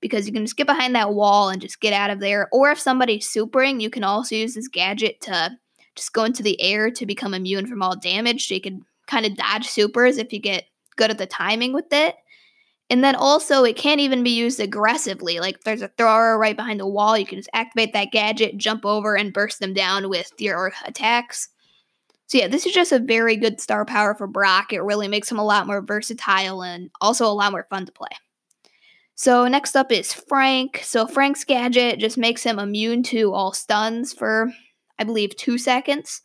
because 0.00 0.26
you 0.26 0.34
can 0.34 0.44
just 0.44 0.58
get 0.58 0.66
behind 0.66 0.94
that 0.96 1.14
wall 1.14 1.48
and 1.48 1.62
just 1.62 1.80
get 1.80 1.94
out 1.94 2.10
of 2.10 2.20
there. 2.20 2.50
Or 2.52 2.70
if 2.70 2.78
somebody's 2.78 3.26
supering, 3.26 3.80
you 3.80 3.88
can 3.88 4.04
also 4.04 4.34
use 4.34 4.54
this 4.54 4.68
gadget 4.68 5.22
to 5.22 5.56
just 5.96 6.12
go 6.12 6.24
into 6.24 6.42
the 6.42 6.60
air 6.60 6.90
to 6.90 7.06
become 7.06 7.32
immune 7.32 7.66
from 7.66 7.80
all 7.80 7.96
damage. 7.96 8.48
So 8.48 8.54
you 8.54 8.60
can 8.60 8.84
kind 9.06 9.26
of 9.26 9.36
dodge 9.36 9.66
supers 9.66 10.18
if 10.18 10.32
you 10.32 10.38
get 10.38 10.64
good 10.96 11.10
at 11.10 11.18
the 11.18 11.26
timing 11.26 11.72
with 11.72 11.92
it. 11.92 12.16
And 12.90 13.02
then 13.02 13.14
also, 13.14 13.64
it 13.64 13.76
can't 13.76 14.00
even 14.00 14.22
be 14.22 14.30
used 14.30 14.60
aggressively. 14.60 15.40
Like, 15.40 15.64
there's 15.64 15.82
a 15.82 15.88
thrower 15.96 16.38
right 16.38 16.54
behind 16.54 16.80
the 16.80 16.86
wall. 16.86 17.16
You 17.16 17.24
can 17.24 17.38
just 17.38 17.48
activate 17.54 17.94
that 17.94 18.12
gadget, 18.12 18.58
jump 18.58 18.84
over, 18.84 19.16
and 19.16 19.32
burst 19.32 19.58
them 19.58 19.72
down 19.72 20.10
with 20.10 20.30
your 20.38 20.72
attacks. 20.84 21.48
So, 22.26 22.38
yeah, 22.38 22.48
this 22.48 22.66
is 22.66 22.72
just 22.72 22.92
a 22.92 22.98
very 22.98 23.36
good 23.36 23.60
star 23.60 23.86
power 23.86 24.14
for 24.14 24.26
Brock. 24.26 24.72
It 24.72 24.82
really 24.82 25.08
makes 25.08 25.30
him 25.30 25.38
a 25.38 25.44
lot 25.44 25.66
more 25.66 25.80
versatile 25.80 26.62
and 26.62 26.90
also 27.00 27.26
a 27.26 27.32
lot 27.32 27.52
more 27.52 27.66
fun 27.70 27.86
to 27.86 27.92
play. 27.92 28.10
So, 29.14 29.48
next 29.48 29.76
up 29.76 29.90
is 29.90 30.12
Frank. 30.12 30.80
So, 30.82 31.06
Frank's 31.06 31.44
gadget 31.44 32.00
just 32.00 32.18
makes 32.18 32.42
him 32.42 32.58
immune 32.58 33.02
to 33.04 33.32
all 33.32 33.52
stuns 33.52 34.12
for, 34.12 34.52
I 34.98 35.04
believe, 35.04 35.34
two 35.36 35.56
seconds. 35.56 36.20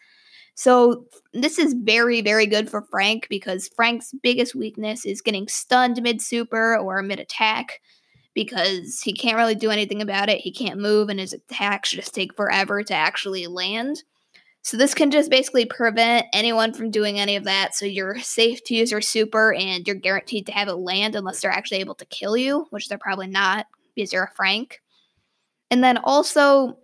So 0.59 1.05
this 1.33 1.57
is 1.57 1.73
very, 1.73 2.19
very 2.19 2.45
good 2.45 2.69
for 2.69 2.81
Frank 2.81 3.27
because 3.29 3.69
Frank's 3.77 4.13
biggest 4.21 4.53
weakness 4.53 5.05
is 5.05 5.21
getting 5.21 5.47
stunned 5.47 6.01
mid 6.01 6.21
super 6.21 6.77
or 6.77 7.01
mid 7.01 7.17
attack 7.17 7.79
because 8.33 8.99
he 8.99 9.13
can't 9.13 9.37
really 9.37 9.55
do 9.55 9.69
anything 9.69 10.01
about 10.01 10.27
it. 10.27 10.41
He 10.41 10.51
can't 10.51 10.77
move, 10.77 11.07
and 11.07 11.17
his 11.17 11.31
attacks 11.31 11.91
just 11.91 12.13
take 12.13 12.35
forever 12.35 12.83
to 12.83 12.93
actually 12.93 13.47
land. 13.47 14.03
So 14.61 14.75
this 14.75 14.93
can 14.93 15.11
just 15.11 15.31
basically 15.31 15.63
prevent 15.63 16.25
anyone 16.33 16.73
from 16.73 16.91
doing 16.91 17.21
any 17.21 17.37
of 17.37 17.45
that. 17.45 17.73
So 17.73 17.85
you're 17.85 18.19
safe 18.19 18.61
to 18.65 18.75
use 18.75 18.91
your 18.91 18.99
super, 18.99 19.53
and 19.53 19.87
you're 19.87 19.95
guaranteed 19.95 20.45
to 20.47 20.51
have 20.51 20.67
it 20.67 20.73
land 20.73 21.15
unless 21.15 21.39
they're 21.39 21.51
actually 21.51 21.79
able 21.79 21.95
to 21.95 22.05
kill 22.05 22.35
you, 22.35 22.67
which 22.71 22.89
they're 22.89 22.97
probably 22.97 23.27
not 23.27 23.65
because 23.95 24.11
you're 24.11 24.25
a 24.25 24.35
Frank. 24.35 24.81
And 25.71 25.81
then 25.81 25.95
also, 25.99 26.79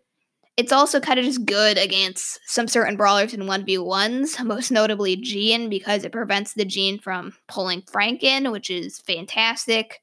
it's 0.58 0.72
also 0.72 1.00
kind 1.00 1.20
of 1.20 1.26
just 1.26 1.46
good 1.46 1.78
against 1.78 2.40
some 2.46 2.68
certain 2.68 2.96
brawlers 2.96 3.34
in 3.34 3.42
1v1s, 3.42 4.44
most 4.46 4.72
notably 4.72 5.16
Gene, 5.18 5.70
because 5.70 6.04
it 6.04 6.12
prevents 6.12 6.54
the 6.54 6.66
Gene 6.66 6.98
from 6.98 7.34
pulling 7.48 7.82
Frank 7.92 8.24
in, 8.24 8.52
which 8.52 8.70
is 8.70 9.00
fantastic. 9.00 10.02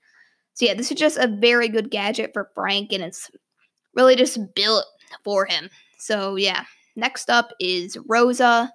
So, 0.55 0.67
yeah, 0.67 0.75
this 0.75 0.93
is 0.93 0.99
just 0.99 1.17
a 1.17 1.27
very 1.27 1.69
good 1.69 1.91
gadget 1.91 2.33
for 2.35 2.51
Frank, 2.55 2.93
and 2.93 3.03
it's 3.03 3.31
really 3.95 4.15
just 4.15 4.38
built 4.55 4.85
for 5.25 5.47
him. 5.47 5.71
So, 5.99 6.37
yeah, 6.37 6.65
next 6.97 7.31
up 7.31 7.53
is 7.59 7.97
Rosa. 8.07 8.71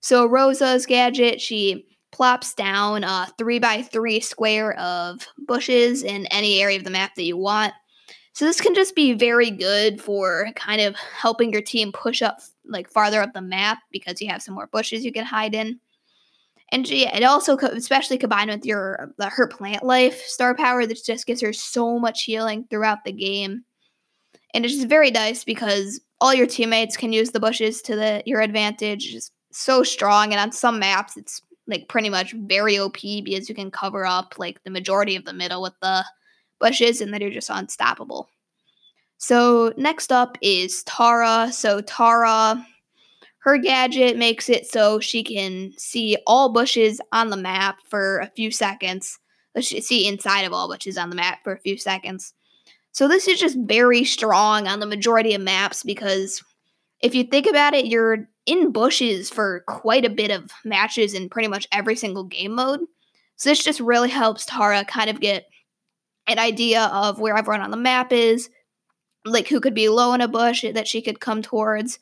So, 0.00 0.26
Rosa's 0.26 0.84
gadget, 0.84 1.40
she 1.40 1.86
plops 2.12 2.52
down 2.52 3.04
a 3.04 3.28
3x3 3.38 4.22
square 4.22 4.78
of 4.78 5.26
bushes 5.38 6.02
in 6.02 6.26
any 6.26 6.60
area 6.60 6.76
of 6.76 6.84
the 6.84 6.90
map 6.90 7.14
that 7.14 7.24
you 7.24 7.38
want 7.38 7.72
so 8.36 8.44
this 8.44 8.60
can 8.60 8.74
just 8.74 8.94
be 8.94 9.14
very 9.14 9.50
good 9.50 9.98
for 9.98 10.50
kind 10.56 10.82
of 10.82 10.94
helping 10.94 11.50
your 11.50 11.62
team 11.62 11.90
push 11.90 12.20
up 12.20 12.38
like 12.66 12.86
farther 12.90 13.22
up 13.22 13.32
the 13.32 13.40
map 13.40 13.78
because 13.90 14.20
you 14.20 14.28
have 14.28 14.42
some 14.42 14.54
more 14.54 14.66
bushes 14.66 15.06
you 15.06 15.10
can 15.10 15.24
hide 15.24 15.54
in. 15.54 15.80
And 16.70 16.86
yeah, 16.86 17.16
it 17.16 17.22
also 17.22 17.56
especially 17.56 18.18
combined 18.18 18.50
with 18.50 18.66
your 18.66 19.14
the 19.16 19.30
her 19.30 19.48
plant 19.48 19.84
life 19.84 20.20
star 20.26 20.54
power 20.54 20.84
that 20.84 21.02
just 21.02 21.26
gives 21.26 21.40
her 21.40 21.54
so 21.54 21.98
much 21.98 22.24
healing 22.24 22.66
throughout 22.68 23.04
the 23.06 23.12
game. 23.12 23.64
And 24.52 24.66
it's 24.66 24.74
just 24.74 24.86
very 24.86 25.10
nice 25.10 25.42
because 25.42 25.98
all 26.20 26.34
your 26.34 26.46
teammates 26.46 26.98
can 26.98 27.14
use 27.14 27.30
the 27.30 27.40
bushes 27.40 27.80
to 27.82 27.96
the 27.96 28.22
your 28.26 28.42
advantage. 28.42 29.14
It's 29.14 29.30
so 29.50 29.82
strong 29.82 30.32
and 30.32 30.40
on 30.40 30.52
some 30.52 30.78
maps 30.78 31.16
it's 31.16 31.40
like 31.66 31.88
pretty 31.88 32.10
much 32.10 32.34
very 32.34 32.78
OP 32.78 33.00
because 33.00 33.48
you 33.48 33.54
can 33.54 33.70
cover 33.70 34.04
up 34.04 34.34
like 34.36 34.62
the 34.64 34.70
majority 34.70 35.16
of 35.16 35.24
the 35.24 35.32
middle 35.32 35.62
with 35.62 35.74
the 35.80 36.04
bushes 36.58 37.00
and 37.00 37.12
that 37.12 37.20
you're 37.20 37.30
just 37.30 37.50
unstoppable. 37.50 38.28
So 39.18 39.72
next 39.76 40.12
up 40.12 40.36
is 40.42 40.82
Tara. 40.84 41.50
So 41.52 41.80
Tara, 41.80 42.66
her 43.38 43.58
gadget 43.58 44.16
makes 44.16 44.48
it 44.48 44.66
so 44.66 45.00
she 45.00 45.22
can 45.22 45.72
see 45.78 46.16
all 46.26 46.52
bushes 46.52 47.00
on 47.12 47.30
the 47.30 47.36
map 47.36 47.78
for 47.88 48.18
a 48.18 48.30
few 48.34 48.50
seconds. 48.50 49.18
Let 49.54 49.64
she 49.64 49.80
see 49.80 50.06
inside 50.06 50.42
of 50.42 50.52
all 50.52 50.68
bushes 50.68 50.98
on 50.98 51.10
the 51.10 51.16
map 51.16 51.38
for 51.44 51.52
a 51.52 51.60
few 51.60 51.78
seconds. 51.78 52.34
So 52.92 53.08
this 53.08 53.28
is 53.28 53.38
just 53.38 53.56
very 53.58 54.04
strong 54.04 54.66
on 54.66 54.80
the 54.80 54.86
majority 54.86 55.34
of 55.34 55.40
maps 55.40 55.82
because 55.82 56.42
if 57.00 57.14
you 57.14 57.24
think 57.24 57.46
about 57.46 57.74
it, 57.74 57.86
you're 57.86 58.28
in 58.46 58.72
bushes 58.72 59.28
for 59.28 59.64
quite 59.66 60.04
a 60.04 60.10
bit 60.10 60.30
of 60.30 60.50
matches 60.64 61.14
in 61.14 61.28
pretty 61.28 61.48
much 61.48 61.68
every 61.72 61.96
single 61.96 62.24
game 62.24 62.54
mode. 62.54 62.80
So 63.36 63.50
this 63.50 63.62
just 63.62 63.80
really 63.80 64.08
helps 64.08 64.46
Tara 64.46 64.84
kind 64.84 65.10
of 65.10 65.20
get 65.20 65.46
an 66.26 66.38
idea 66.38 66.84
of 66.84 67.20
where 67.20 67.36
everyone 67.36 67.60
on 67.60 67.70
the 67.70 67.76
map 67.76 68.12
is, 68.12 68.50
like 69.24 69.48
who 69.48 69.60
could 69.60 69.74
be 69.74 69.88
low 69.88 70.12
in 70.14 70.20
a 70.20 70.28
bush 70.28 70.64
that 70.72 70.88
she 70.88 71.02
could 71.02 71.20
come 71.20 71.42
towards, 71.42 71.98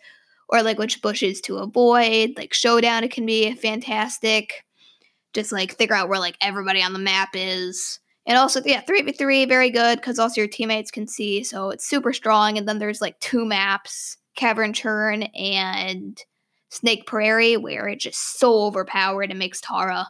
or 0.48 0.62
like 0.62 0.78
which 0.78 1.02
bushes 1.02 1.40
to 1.42 1.58
avoid. 1.58 2.34
Like 2.37 2.54
showdown, 2.54 3.04
it 3.04 3.10
can 3.10 3.26
be 3.26 3.54
fantastic. 3.54 4.64
Just 5.32 5.52
like 5.52 5.76
figure 5.76 5.96
out 5.96 6.08
where 6.08 6.20
like 6.20 6.37
everybody 6.40 6.82
on 6.82 6.92
the 6.92 6.98
map 6.98 7.30
is. 7.34 7.98
And 8.26 8.38
also, 8.38 8.62
yeah, 8.64 8.82
3v3, 8.82 9.46
very 9.48 9.70
good 9.70 9.96
because 9.96 10.18
also 10.18 10.40
your 10.40 10.48
teammates 10.48 10.90
can 10.90 11.06
see. 11.06 11.44
So 11.44 11.70
it's 11.70 11.87
super 11.87 12.12
strong. 12.12 12.56
And 12.56 12.66
then 12.66 12.78
there's 12.78 13.00
like 13.00 13.18
two 13.20 13.44
maps 13.44 14.16
Cavern 14.37 14.72
Churn 14.72 15.24
and 15.34 16.18
Snake 16.70 17.06
Prairie, 17.06 17.56
where 17.56 17.87
it's 17.88 18.04
just 18.04 18.38
so 18.38 18.64
overpowered 18.64 19.30
and 19.30 19.38
makes 19.38 19.60
Tara 19.60 20.08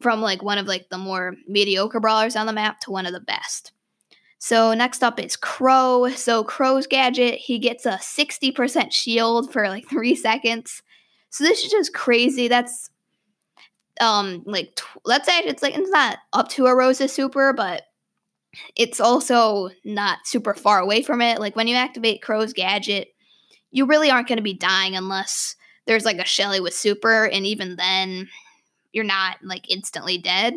from 0.00 0.20
like 0.20 0.42
one 0.42 0.58
of 0.58 0.66
like 0.66 0.88
the 0.88 0.98
more 0.98 1.36
mediocre 1.46 2.00
brawlers 2.00 2.36
on 2.36 2.46
the 2.46 2.52
map 2.52 2.80
to 2.80 2.90
one 2.90 3.06
of 3.06 3.12
the 3.12 3.20
best. 3.20 3.72
So 4.38 4.72
next 4.72 5.02
up 5.02 5.20
is 5.20 5.36
Crow. 5.36 6.08
So 6.10 6.44
Crow's 6.44 6.86
gadget, 6.86 7.34
he 7.34 7.58
gets 7.58 7.84
a 7.84 7.92
60% 7.92 8.90
shield 8.90 9.52
for 9.52 9.68
like 9.68 9.88
3 9.88 10.14
seconds. 10.16 10.82
So 11.28 11.44
this 11.44 11.64
is 11.64 11.70
just 11.70 11.94
crazy. 11.94 12.48
That's 12.48 12.90
um 14.00 14.42
like 14.46 14.74
tw- 14.76 15.00
let's 15.04 15.26
say 15.26 15.40
it's 15.40 15.62
like 15.62 15.76
it's 15.76 15.90
not 15.90 16.18
up 16.32 16.48
to 16.50 16.66
a 16.66 16.74
Rosa 16.74 17.06
super, 17.06 17.52
but 17.52 17.82
it's 18.74 18.98
also 18.98 19.70
not 19.84 20.18
super 20.24 20.54
far 20.54 20.80
away 20.80 21.02
from 21.02 21.20
it. 21.20 21.38
Like 21.38 21.54
when 21.54 21.68
you 21.68 21.76
activate 21.76 22.22
Crow's 22.22 22.52
gadget, 22.52 23.08
you 23.70 23.86
really 23.86 24.10
aren't 24.10 24.26
going 24.26 24.38
to 24.38 24.42
be 24.42 24.54
dying 24.54 24.96
unless 24.96 25.54
there's 25.86 26.04
like 26.04 26.18
a 26.18 26.24
Shelly 26.24 26.60
with 26.60 26.74
super 26.74 27.26
and 27.26 27.46
even 27.46 27.76
then 27.76 28.28
you're 28.92 29.04
not 29.04 29.38
like 29.42 29.70
instantly 29.70 30.18
dead. 30.18 30.54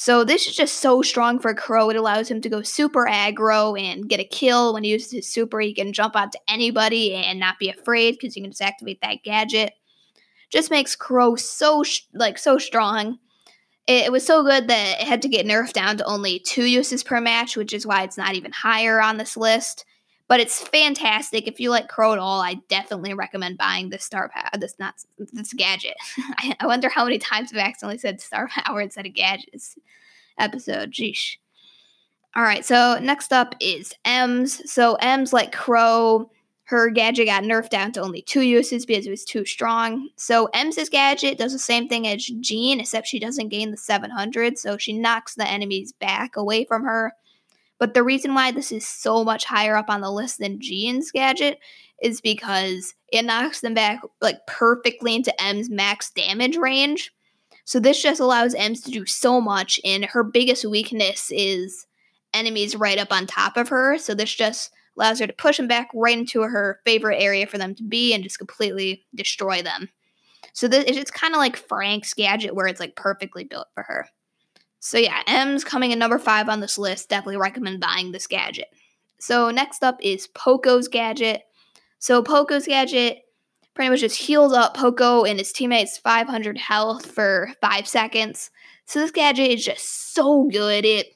So 0.00 0.22
this 0.22 0.46
is 0.46 0.54
just 0.54 0.76
so 0.76 1.02
strong 1.02 1.40
for 1.40 1.52
Crow. 1.54 1.90
It 1.90 1.96
allows 1.96 2.30
him 2.30 2.40
to 2.42 2.48
go 2.48 2.62
super 2.62 3.06
aggro 3.06 3.76
and 3.76 4.08
get 4.08 4.20
a 4.20 4.24
kill. 4.24 4.72
When 4.72 4.84
he 4.84 4.90
uses 4.90 5.10
his 5.10 5.28
super, 5.28 5.58
he 5.58 5.74
can 5.74 5.92
jump 5.92 6.14
onto 6.14 6.38
anybody 6.46 7.14
and 7.14 7.40
not 7.40 7.58
be 7.58 7.68
afraid 7.68 8.12
because 8.12 8.36
you 8.36 8.42
can 8.42 8.52
just 8.52 8.62
activate 8.62 9.00
that 9.00 9.24
gadget. 9.24 9.72
Just 10.50 10.70
makes 10.70 10.94
Crow 10.94 11.34
so 11.34 11.82
like 12.14 12.38
so 12.38 12.58
strong. 12.58 13.18
It, 13.88 14.06
it 14.06 14.12
was 14.12 14.24
so 14.24 14.44
good 14.44 14.68
that 14.68 15.00
it 15.00 15.06
had 15.08 15.20
to 15.22 15.28
get 15.28 15.46
nerfed 15.46 15.72
down 15.72 15.96
to 15.96 16.04
only 16.04 16.38
two 16.38 16.64
uses 16.64 17.02
per 17.02 17.20
match, 17.20 17.56
which 17.56 17.72
is 17.72 17.84
why 17.84 18.04
it's 18.04 18.16
not 18.16 18.36
even 18.36 18.52
higher 18.52 19.02
on 19.02 19.16
this 19.16 19.36
list. 19.36 19.84
But 20.28 20.40
it's 20.40 20.60
fantastic. 20.68 21.48
If 21.48 21.58
you 21.58 21.70
like 21.70 21.88
Crow 21.88 22.12
at 22.12 22.18
all, 22.18 22.42
I 22.42 22.54
definitely 22.68 23.14
recommend 23.14 23.56
buying 23.56 23.88
this 23.88 24.04
star 24.04 24.28
power. 24.28 24.50
Uh, 24.52 24.58
this 24.58 24.74
not 24.78 24.94
this 25.32 25.54
gadget. 25.54 25.96
I, 26.60 26.66
wonder 26.66 26.90
how 26.90 27.04
many 27.04 27.18
times 27.18 27.50
I've 27.50 27.58
accidentally 27.58 27.96
said 27.98 28.20
star 28.20 28.48
power 28.64 28.82
instead 28.82 29.06
of 29.06 29.14
gadgets 29.14 29.78
episode. 30.38 30.92
Jeesh. 30.92 31.36
All 32.36 32.42
right, 32.42 32.64
so 32.64 32.98
next 33.00 33.32
up 33.32 33.54
is 33.58 33.94
Emz. 34.04 34.66
So 34.66 34.98
Emz 35.02 35.32
like 35.32 35.50
Crow. 35.50 36.30
Her 36.64 36.90
gadget 36.90 37.28
got 37.28 37.44
nerfed 37.44 37.70
down 37.70 37.92
to 37.92 38.02
only 38.02 38.20
two 38.20 38.42
uses 38.42 38.84
because 38.84 39.06
it 39.06 39.10
was 39.10 39.24
too 39.24 39.46
strong. 39.46 40.10
So 40.16 40.50
Emz's 40.54 40.90
gadget 40.90 41.38
does 41.38 41.54
the 41.54 41.58
same 41.58 41.88
thing 41.88 42.06
as 42.06 42.22
Gene, 42.22 42.80
except 42.80 43.06
she 43.06 43.18
doesn't 43.18 43.48
gain 43.48 43.70
the 43.70 43.78
700, 43.78 44.58
so 44.58 44.76
she 44.76 44.92
knocks 44.92 45.34
the 45.34 45.48
enemies 45.48 45.94
back 45.94 46.36
away 46.36 46.66
from 46.66 46.84
her. 46.84 47.14
But 47.78 47.94
the 47.94 48.02
reason 48.02 48.34
why 48.34 48.50
this 48.50 48.72
is 48.72 48.86
so 48.86 49.24
much 49.24 49.44
higher 49.44 49.76
up 49.76 49.88
on 49.88 50.00
the 50.00 50.10
list 50.10 50.38
than 50.38 50.60
Gene's 50.60 51.10
gadget 51.12 51.58
is 52.02 52.20
because 52.20 52.94
it 53.12 53.24
knocks 53.24 53.60
them 53.60 53.74
back 53.74 54.00
like 54.20 54.46
perfectly 54.46 55.14
into 55.14 55.34
Emz's 55.40 55.70
max 55.70 56.10
damage 56.10 56.56
range. 56.56 57.12
So 57.64 57.78
this 57.78 58.02
just 58.02 58.20
allows 58.20 58.54
Emz 58.54 58.82
to 58.84 58.90
do 58.90 59.04
so 59.04 59.40
much, 59.40 59.78
and 59.84 60.04
her 60.06 60.24
biggest 60.24 60.64
weakness 60.64 61.30
is 61.30 61.86
enemies 62.32 62.74
right 62.74 62.98
up 62.98 63.12
on 63.12 63.26
top 63.26 63.56
of 63.56 63.68
her. 63.68 63.98
So 63.98 64.14
this 64.14 64.34
just 64.34 64.70
allows 64.96 65.20
her 65.20 65.26
to 65.26 65.32
push 65.32 65.58
them 65.58 65.68
back 65.68 65.90
right 65.94 66.16
into 66.16 66.40
her 66.40 66.80
favorite 66.84 67.20
area 67.20 67.46
for 67.46 67.58
them 67.58 67.74
to 67.74 67.82
be 67.82 68.14
and 68.14 68.24
just 68.24 68.38
completely 68.38 69.04
destroy 69.14 69.62
them. 69.62 69.90
So 70.52 70.66
this 70.66 70.84
it's 70.86 71.10
kind 71.10 71.34
of 71.34 71.38
like 71.38 71.56
Frank's 71.56 72.14
gadget 72.14 72.54
where 72.54 72.66
it's 72.66 72.80
like 72.80 72.96
perfectly 72.96 73.44
built 73.44 73.68
for 73.74 73.82
her. 73.84 74.08
So 74.80 74.98
yeah, 74.98 75.22
Emz 75.26 75.64
coming 75.64 75.90
in 75.90 75.98
number 75.98 76.18
five 76.18 76.48
on 76.48 76.60
this 76.60 76.78
list. 76.78 77.08
Definitely 77.08 77.38
recommend 77.38 77.80
buying 77.80 78.12
this 78.12 78.26
gadget. 78.26 78.68
So 79.18 79.50
next 79.50 79.82
up 79.82 79.98
is 80.00 80.28
Poco's 80.28 80.88
gadget. 80.88 81.42
So 81.98 82.22
Poco's 82.22 82.66
gadget 82.66 83.22
pretty 83.74 83.90
much 83.90 84.00
just 84.00 84.16
heals 84.16 84.52
up 84.52 84.76
Poco 84.76 85.24
and 85.24 85.38
his 85.38 85.52
teammates 85.52 85.98
500 85.98 86.58
health 86.58 87.06
for 87.06 87.50
five 87.60 87.86
seconds. 87.86 88.50
So 88.86 89.00
this 89.00 89.10
gadget 89.10 89.50
is 89.50 89.64
just 89.64 90.14
so 90.14 90.48
good. 90.50 90.84
It 90.84 91.08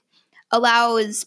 allows 0.50 1.26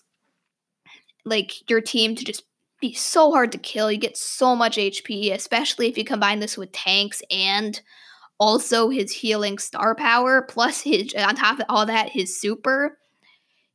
like 1.26 1.70
your 1.70 1.82
team 1.82 2.16
to 2.16 2.24
just 2.24 2.44
be 2.80 2.94
so 2.94 3.32
hard 3.32 3.52
to 3.52 3.58
kill. 3.58 3.92
You 3.92 3.98
get 3.98 4.18
so 4.18 4.56
much 4.56 4.78
HP, 4.78 5.34
especially 5.34 5.88
if 5.88 5.98
you 5.98 6.06
combine 6.06 6.40
this 6.40 6.58
with 6.58 6.72
tanks 6.72 7.22
and 7.32 7.82
also 8.40 8.90
his 8.90 9.12
healing 9.12 9.58
star 9.58 9.96
power, 9.96 10.42
plus 10.42 10.82
his 10.82 11.14
on 11.16 11.36
top 11.36 11.60
of 11.60 11.66
all 11.70 11.86
that, 11.86 12.10
his 12.10 12.40
super. 12.40 12.98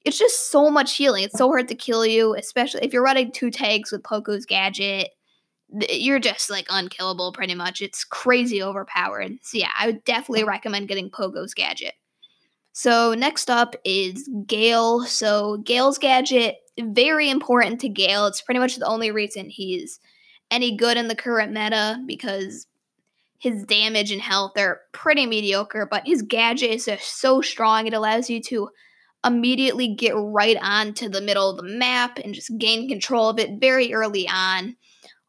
It's 0.04 0.18
just 0.18 0.50
so 0.50 0.70
much 0.70 0.96
healing. 0.96 1.24
It's 1.24 1.36
so 1.36 1.48
hard 1.48 1.68
to 1.68 1.74
kill 1.74 2.06
you, 2.06 2.34
especially 2.34 2.80
if 2.82 2.92
you're 2.92 3.02
running 3.02 3.32
two 3.32 3.50
tanks 3.50 3.92
with 3.92 4.02
Poco's 4.02 4.46
gadget. 4.46 5.10
You're 5.88 6.18
just 6.18 6.50
like 6.50 6.66
unkillable 6.70 7.32
pretty 7.32 7.54
much. 7.54 7.82
It's 7.82 8.04
crazy 8.04 8.62
overpowered. 8.62 9.38
So 9.42 9.58
yeah, 9.58 9.70
I 9.78 9.86
would 9.86 10.02
definitely 10.04 10.44
recommend 10.44 10.88
getting 10.88 11.10
Poco's 11.10 11.54
gadget. 11.54 11.94
So 12.72 13.14
next 13.14 13.50
up 13.50 13.76
is 13.84 14.28
Gale. 14.46 15.04
So 15.04 15.58
Gale's 15.58 15.98
gadget, 15.98 16.56
very 16.78 17.28
important 17.28 17.80
to 17.80 17.88
Gale. 17.88 18.26
It's 18.26 18.40
pretty 18.40 18.60
much 18.60 18.76
the 18.76 18.86
only 18.86 19.10
reason 19.10 19.50
he's 19.50 20.00
any 20.50 20.76
good 20.76 20.96
in 20.96 21.08
the 21.08 21.14
current 21.14 21.52
meta 21.52 22.02
because 22.06 22.66
his 23.40 23.64
damage 23.64 24.12
and 24.12 24.20
health 24.20 24.52
are 24.58 24.82
pretty 24.92 25.24
mediocre, 25.24 25.88
but 25.90 26.06
his 26.06 26.20
gadget 26.20 26.70
is 26.70 26.88
so 27.00 27.40
strong. 27.40 27.86
It 27.86 27.94
allows 27.94 28.28
you 28.28 28.40
to 28.42 28.68
immediately 29.24 29.94
get 29.94 30.12
right 30.14 30.58
onto 30.60 31.08
the 31.08 31.22
middle 31.22 31.48
of 31.48 31.56
the 31.56 31.62
map 31.62 32.18
and 32.18 32.34
just 32.34 32.56
gain 32.58 32.86
control 32.86 33.30
of 33.30 33.38
it 33.38 33.58
very 33.58 33.94
early 33.94 34.28
on. 34.28 34.76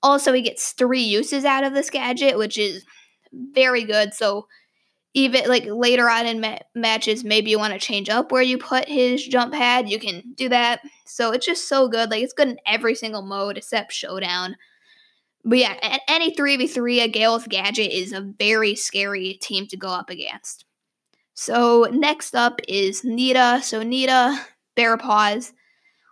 Also, 0.04 0.34
he 0.34 0.42
gets 0.42 0.74
three 0.74 1.02
uses 1.02 1.46
out 1.46 1.64
of 1.64 1.74
this 1.74 1.90
gadget, 1.90 2.38
which 2.38 2.58
is 2.58 2.86
very 3.32 3.86
good. 3.86 4.14
So, 4.14 4.48
even 5.14 5.48
like 5.48 5.66
later 5.66 6.10
on 6.10 6.26
in 6.26 6.42
ma- 6.42 6.60
matches, 6.76 7.24
maybe 7.24 7.50
you 7.50 7.60
want 7.60 7.74
to 7.74 7.80
change 7.80 8.10
up 8.10 8.30
where 8.30 8.42
you 8.42 8.58
put 8.58 8.90
his 8.90 9.26
jump 9.26 9.54
pad, 9.54 9.90
you 9.90 10.00
can 10.00 10.34
do 10.36 10.50
that. 10.50 10.82
So, 11.06 11.32
it's 11.32 11.46
just 11.46 11.70
so 11.70 11.88
good. 11.88 12.12
Like, 12.12 12.24
it's 12.24 12.34
good 12.34 12.50
in 12.50 12.60
every 12.66 12.96
single 12.96 13.22
mode 13.22 13.58
except 13.58 13.94
Showdown. 13.94 14.58
But 15.44 15.58
yeah, 15.58 16.00
any 16.08 16.36
3v3, 16.36 17.04
a 17.04 17.08
Gale's 17.08 17.48
Gadget 17.48 17.92
is 17.92 18.14
a 18.14 18.22
very 18.22 18.76
scary 18.76 19.34
team 19.42 19.68
to 19.68 19.78
go 19.78 19.90
up 19.90 20.10
against. 20.10 20.66
So 21.34 21.88
next 21.92 22.36
up 22.36 22.60
is 22.68 23.04
Nita. 23.04 23.62
So 23.64 23.82
Nita, 23.82 24.40
Bear 24.76 24.98
Paws. 24.98 25.54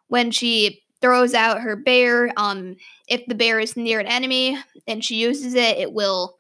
When 0.08 0.32
she 0.32 0.82
throws 1.02 1.34
out 1.34 1.62
her 1.62 1.76
bear, 1.76 2.32
um, 2.36 2.76
if 3.08 3.26
the 3.28 3.36
bear 3.36 3.60
is 3.60 3.78
near 3.78 4.00
an 4.00 4.08
enemy 4.08 4.58
and 4.88 5.04
she 5.04 5.16
uses 5.16 5.54
it, 5.54 5.78
it 5.78 5.94
will 5.94 6.40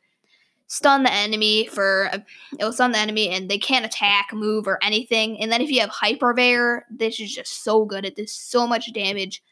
stun 0.67 1.03
the 1.03 1.11
enemy 1.11 1.65
for 1.65 2.09
it 2.13 2.23
will 2.59 2.71
stun 2.71 2.91
the 2.91 2.97
enemy 2.97 3.29
and 3.29 3.49
they 3.49 3.57
can't 3.57 3.85
attack, 3.85 4.29
move, 4.33 4.67
or 4.67 4.79
anything. 4.81 5.39
And 5.39 5.51
then 5.51 5.61
if 5.61 5.69
you 5.69 5.81
have 5.81 5.89
Hyper 5.89 6.33
Bear, 6.33 6.85
this 6.89 7.19
is 7.19 7.33
just 7.33 7.63
so 7.63 7.85
good. 7.85 8.05
It 8.05 8.15
does 8.15 8.33
so 8.33 8.65
much 8.65 8.91
damage 8.93 9.43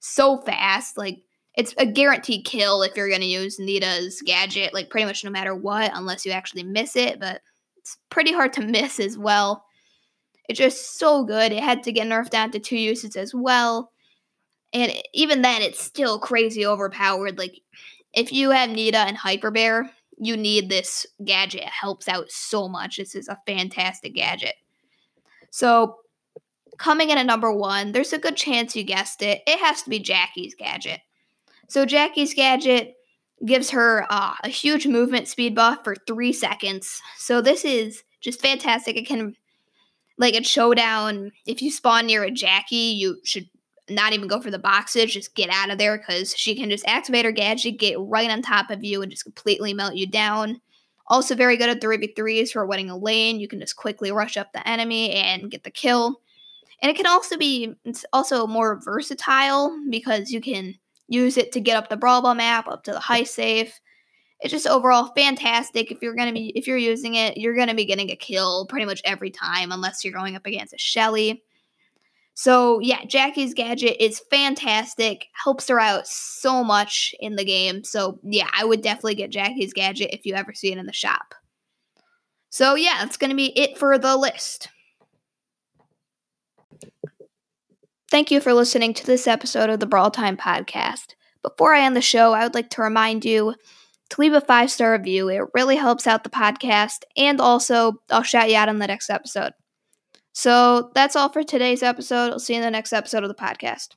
so 0.00 0.38
fast. 0.38 0.96
Like 0.96 1.20
it's 1.56 1.74
a 1.78 1.86
guaranteed 1.86 2.44
kill 2.44 2.82
if 2.82 2.96
you're 2.96 3.08
going 3.08 3.20
to 3.20 3.26
use 3.26 3.58
Nita's 3.58 4.22
gadget, 4.24 4.72
like 4.72 4.90
pretty 4.90 5.06
much 5.06 5.24
no 5.24 5.30
matter 5.30 5.54
what, 5.54 5.90
unless 5.94 6.24
you 6.24 6.32
actually 6.32 6.62
miss 6.62 6.96
it. 6.96 7.18
But 7.18 7.40
it's 7.76 7.98
pretty 8.08 8.32
hard 8.32 8.52
to 8.54 8.62
miss 8.66 9.00
as 9.00 9.18
well. 9.18 9.64
It's 10.48 10.58
just 10.58 10.98
so 10.98 11.24
good. 11.24 11.52
It 11.52 11.62
had 11.62 11.82
to 11.84 11.92
get 11.92 12.06
nerfed 12.06 12.30
down 12.30 12.50
to 12.52 12.58
two 12.58 12.76
uses 12.76 13.16
as 13.16 13.34
well. 13.34 13.92
And 14.72 14.92
even 15.12 15.42
then, 15.42 15.62
it's 15.62 15.82
still 15.82 16.18
crazy 16.18 16.64
overpowered. 16.64 17.38
Like, 17.38 17.60
if 18.12 18.32
you 18.32 18.50
have 18.50 18.70
Nita 18.70 18.98
and 18.98 19.16
Hyper 19.16 19.50
Bear, 19.50 19.90
you 20.18 20.36
need 20.36 20.68
this 20.68 21.06
gadget. 21.24 21.62
It 21.62 21.68
helps 21.68 22.08
out 22.08 22.30
so 22.30 22.68
much. 22.68 22.96
This 22.96 23.14
is 23.14 23.28
a 23.28 23.38
fantastic 23.46 24.14
gadget. 24.14 24.54
So, 25.50 25.96
coming 26.78 27.10
in 27.10 27.18
at 27.18 27.26
number 27.26 27.52
one, 27.52 27.92
there's 27.92 28.12
a 28.12 28.18
good 28.18 28.36
chance 28.36 28.76
you 28.76 28.84
guessed 28.84 29.22
it. 29.22 29.42
It 29.46 29.58
has 29.58 29.82
to 29.82 29.90
be 29.90 29.98
Jackie's 29.98 30.54
gadget. 30.54 31.00
So 31.70 31.86
Jackie's 31.86 32.34
gadget 32.34 32.96
gives 33.46 33.70
her 33.70 34.04
uh, 34.10 34.34
a 34.42 34.48
huge 34.48 34.88
movement 34.88 35.28
speed 35.28 35.54
buff 35.54 35.78
for 35.84 35.94
three 35.94 36.32
seconds. 36.32 37.00
So 37.16 37.40
this 37.40 37.64
is 37.64 38.02
just 38.20 38.42
fantastic. 38.42 38.96
It 38.96 39.06
can, 39.06 39.36
like 40.18 40.34
a 40.34 40.42
showdown, 40.42 41.30
if 41.46 41.62
you 41.62 41.70
spawn 41.70 42.06
near 42.06 42.24
a 42.24 42.30
Jackie, 42.32 42.74
you 42.74 43.18
should 43.22 43.48
not 43.88 44.12
even 44.12 44.26
go 44.26 44.40
for 44.40 44.50
the 44.50 44.58
boxes. 44.58 45.12
Just 45.12 45.36
get 45.36 45.48
out 45.48 45.70
of 45.70 45.78
there 45.78 45.96
because 45.96 46.36
she 46.36 46.56
can 46.56 46.70
just 46.70 46.84
activate 46.88 47.24
her 47.24 47.30
gadget, 47.30 47.78
get 47.78 48.00
right 48.00 48.30
on 48.30 48.42
top 48.42 48.70
of 48.70 48.82
you, 48.82 49.00
and 49.00 49.10
just 49.10 49.22
completely 49.22 49.72
melt 49.72 49.94
you 49.94 50.08
down. 50.08 50.60
Also, 51.06 51.36
very 51.36 51.56
good 51.56 51.70
at 51.70 51.80
3v3s 51.80 52.50
for 52.50 52.66
winning 52.66 52.90
a 52.90 52.96
lane. 52.96 53.38
You 53.38 53.46
can 53.46 53.60
just 53.60 53.76
quickly 53.76 54.10
rush 54.10 54.36
up 54.36 54.52
the 54.52 54.68
enemy 54.68 55.12
and 55.12 55.52
get 55.52 55.62
the 55.62 55.70
kill. 55.70 56.20
And 56.82 56.90
it 56.90 56.96
can 56.96 57.06
also 57.06 57.36
be, 57.36 57.74
it's 57.84 58.04
also 58.12 58.48
more 58.48 58.80
versatile 58.82 59.72
because 59.88 60.32
you 60.32 60.40
can 60.40 60.74
use 61.10 61.36
it 61.36 61.52
to 61.52 61.60
get 61.60 61.76
up 61.76 61.90
the 61.90 61.96
Brawl 61.96 62.22
Ball 62.22 62.34
map, 62.34 62.68
up 62.68 62.84
to 62.84 62.92
the 62.92 62.98
heist 62.98 63.28
safe. 63.28 63.78
It's 64.40 64.52
just 64.52 64.66
overall 64.66 65.12
fantastic. 65.14 65.90
If 65.90 66.00
you're 66.00 66.14
gonna 66.14 66.32
be 66.32 66.48
if 66.56 66.66
you're 66.66 66.78
using 66.78 67.16
it, 67.16 67.36
you're 67.36 67.56
gonna 67.56 67.74
be 67.74 67.84
getting 67.84 68.10
a 68.10 68.16
kill 68.16 68.64
pretty 68.66 68.86
much 68.86 69.02
every 69.04 69.30
time, 69.30 69.72
unless 69.72 70.02
you're 70.02 70.14
going 70.14 70.36
up 70.36 70.46
against 70.46 70.72
a 70.72 70.78
Shelly. 70.78 71.42
So 72.34 72.78
yeah, 72.80 73.04
Jackie's 73.04 73.52
gadget 73.52 74.02
is 74.02 74.22
fantastic. 74.30 75.26
Helps 75.44 75.68
her 75.68 75.78
out 75.78 76.06
so 76.06 76.64
much 76.64 77.14
in 77.20 77.36
the 77.36 77.44
game. 77.44 77.84
So 77.84 78.18
yeah, 78.22 78.48
I 78.54 78.64
would 78.64 78.80
definitely 78.80 79.16
get 79.16 79.30
Jackie's 79.30 79.74
gadget 79.74 80.14
if 80.14 80.24
you 80.24 80.34
ever 80.34 80.54
see 80.54 80.72
it 80.72 80.78
in 80.78 80.86
the 80.86 80.92
shop. 80.92 81.34
So 82.48 82.76
yeah, 82.76 82.96
that's 83.00 83.18
gonna 83.18 83.34
be 83.34 83.58
it 83.58 83.76
for 83.76 83.98
the 83.98 84.16
list. 84.16 84.68
Thank 88.10 88.32
you 88.32 88.40
for 88.40 88.52
listening 88.52 88.92
to 88.94 89.06
this 89.06 89.28
episode 89.28 89.70
of 89.70 89.78
the 89.78 89.86
Brawl 89.86 90.10
Time 90.10 90.36
Podcast. 90.36 91.14
Before 91.42 91.74
I 91.74 91.82
end 91.82 91.94
the 91.94 92.02
show, 92.02 92.32
I 92.32 92.42
would 92.42 92.54
like 92.54 92.68
to 92.70 92.82
remind 92.82 93.24
you 93.24 93.54
to 94.10 94.20
leave 94.20 94.32
a 94.32 94.40
five 94.40 94.68
star 94.68 94.92
review. 94.92 95.28
It 95.28 95.44
really 95.54 95.76
helps 95.76 96.08
out 96.08 96.24
the 96.24 96.30
podcast, 96.30 97.02
and 97.16 97.40
also 97.40 98.02
I'll 98.10 98.24
shout 98.24 98.50
you 98.50 98.56
out 98.56 98.68
on 98.68 98.80
the 98.80 98.88
next 98.88 99.10
episode. 99.10 99.52
So 100.32 100.90
that's 100.92 101.14
all 101.14 101.28
for 101.28 101.44
today's 101.44 101.84
episode. 101.84 102.32
I'll 102.32 102.40
see 102.40 102.54
you 102.54 102.58
in 102.58 102.64
the 102.64 102.70
next 102.72 102.92
episode 102.92 103.22
of 103.22 103.28
the 103.28 103.34
podcast. 103.34 103.90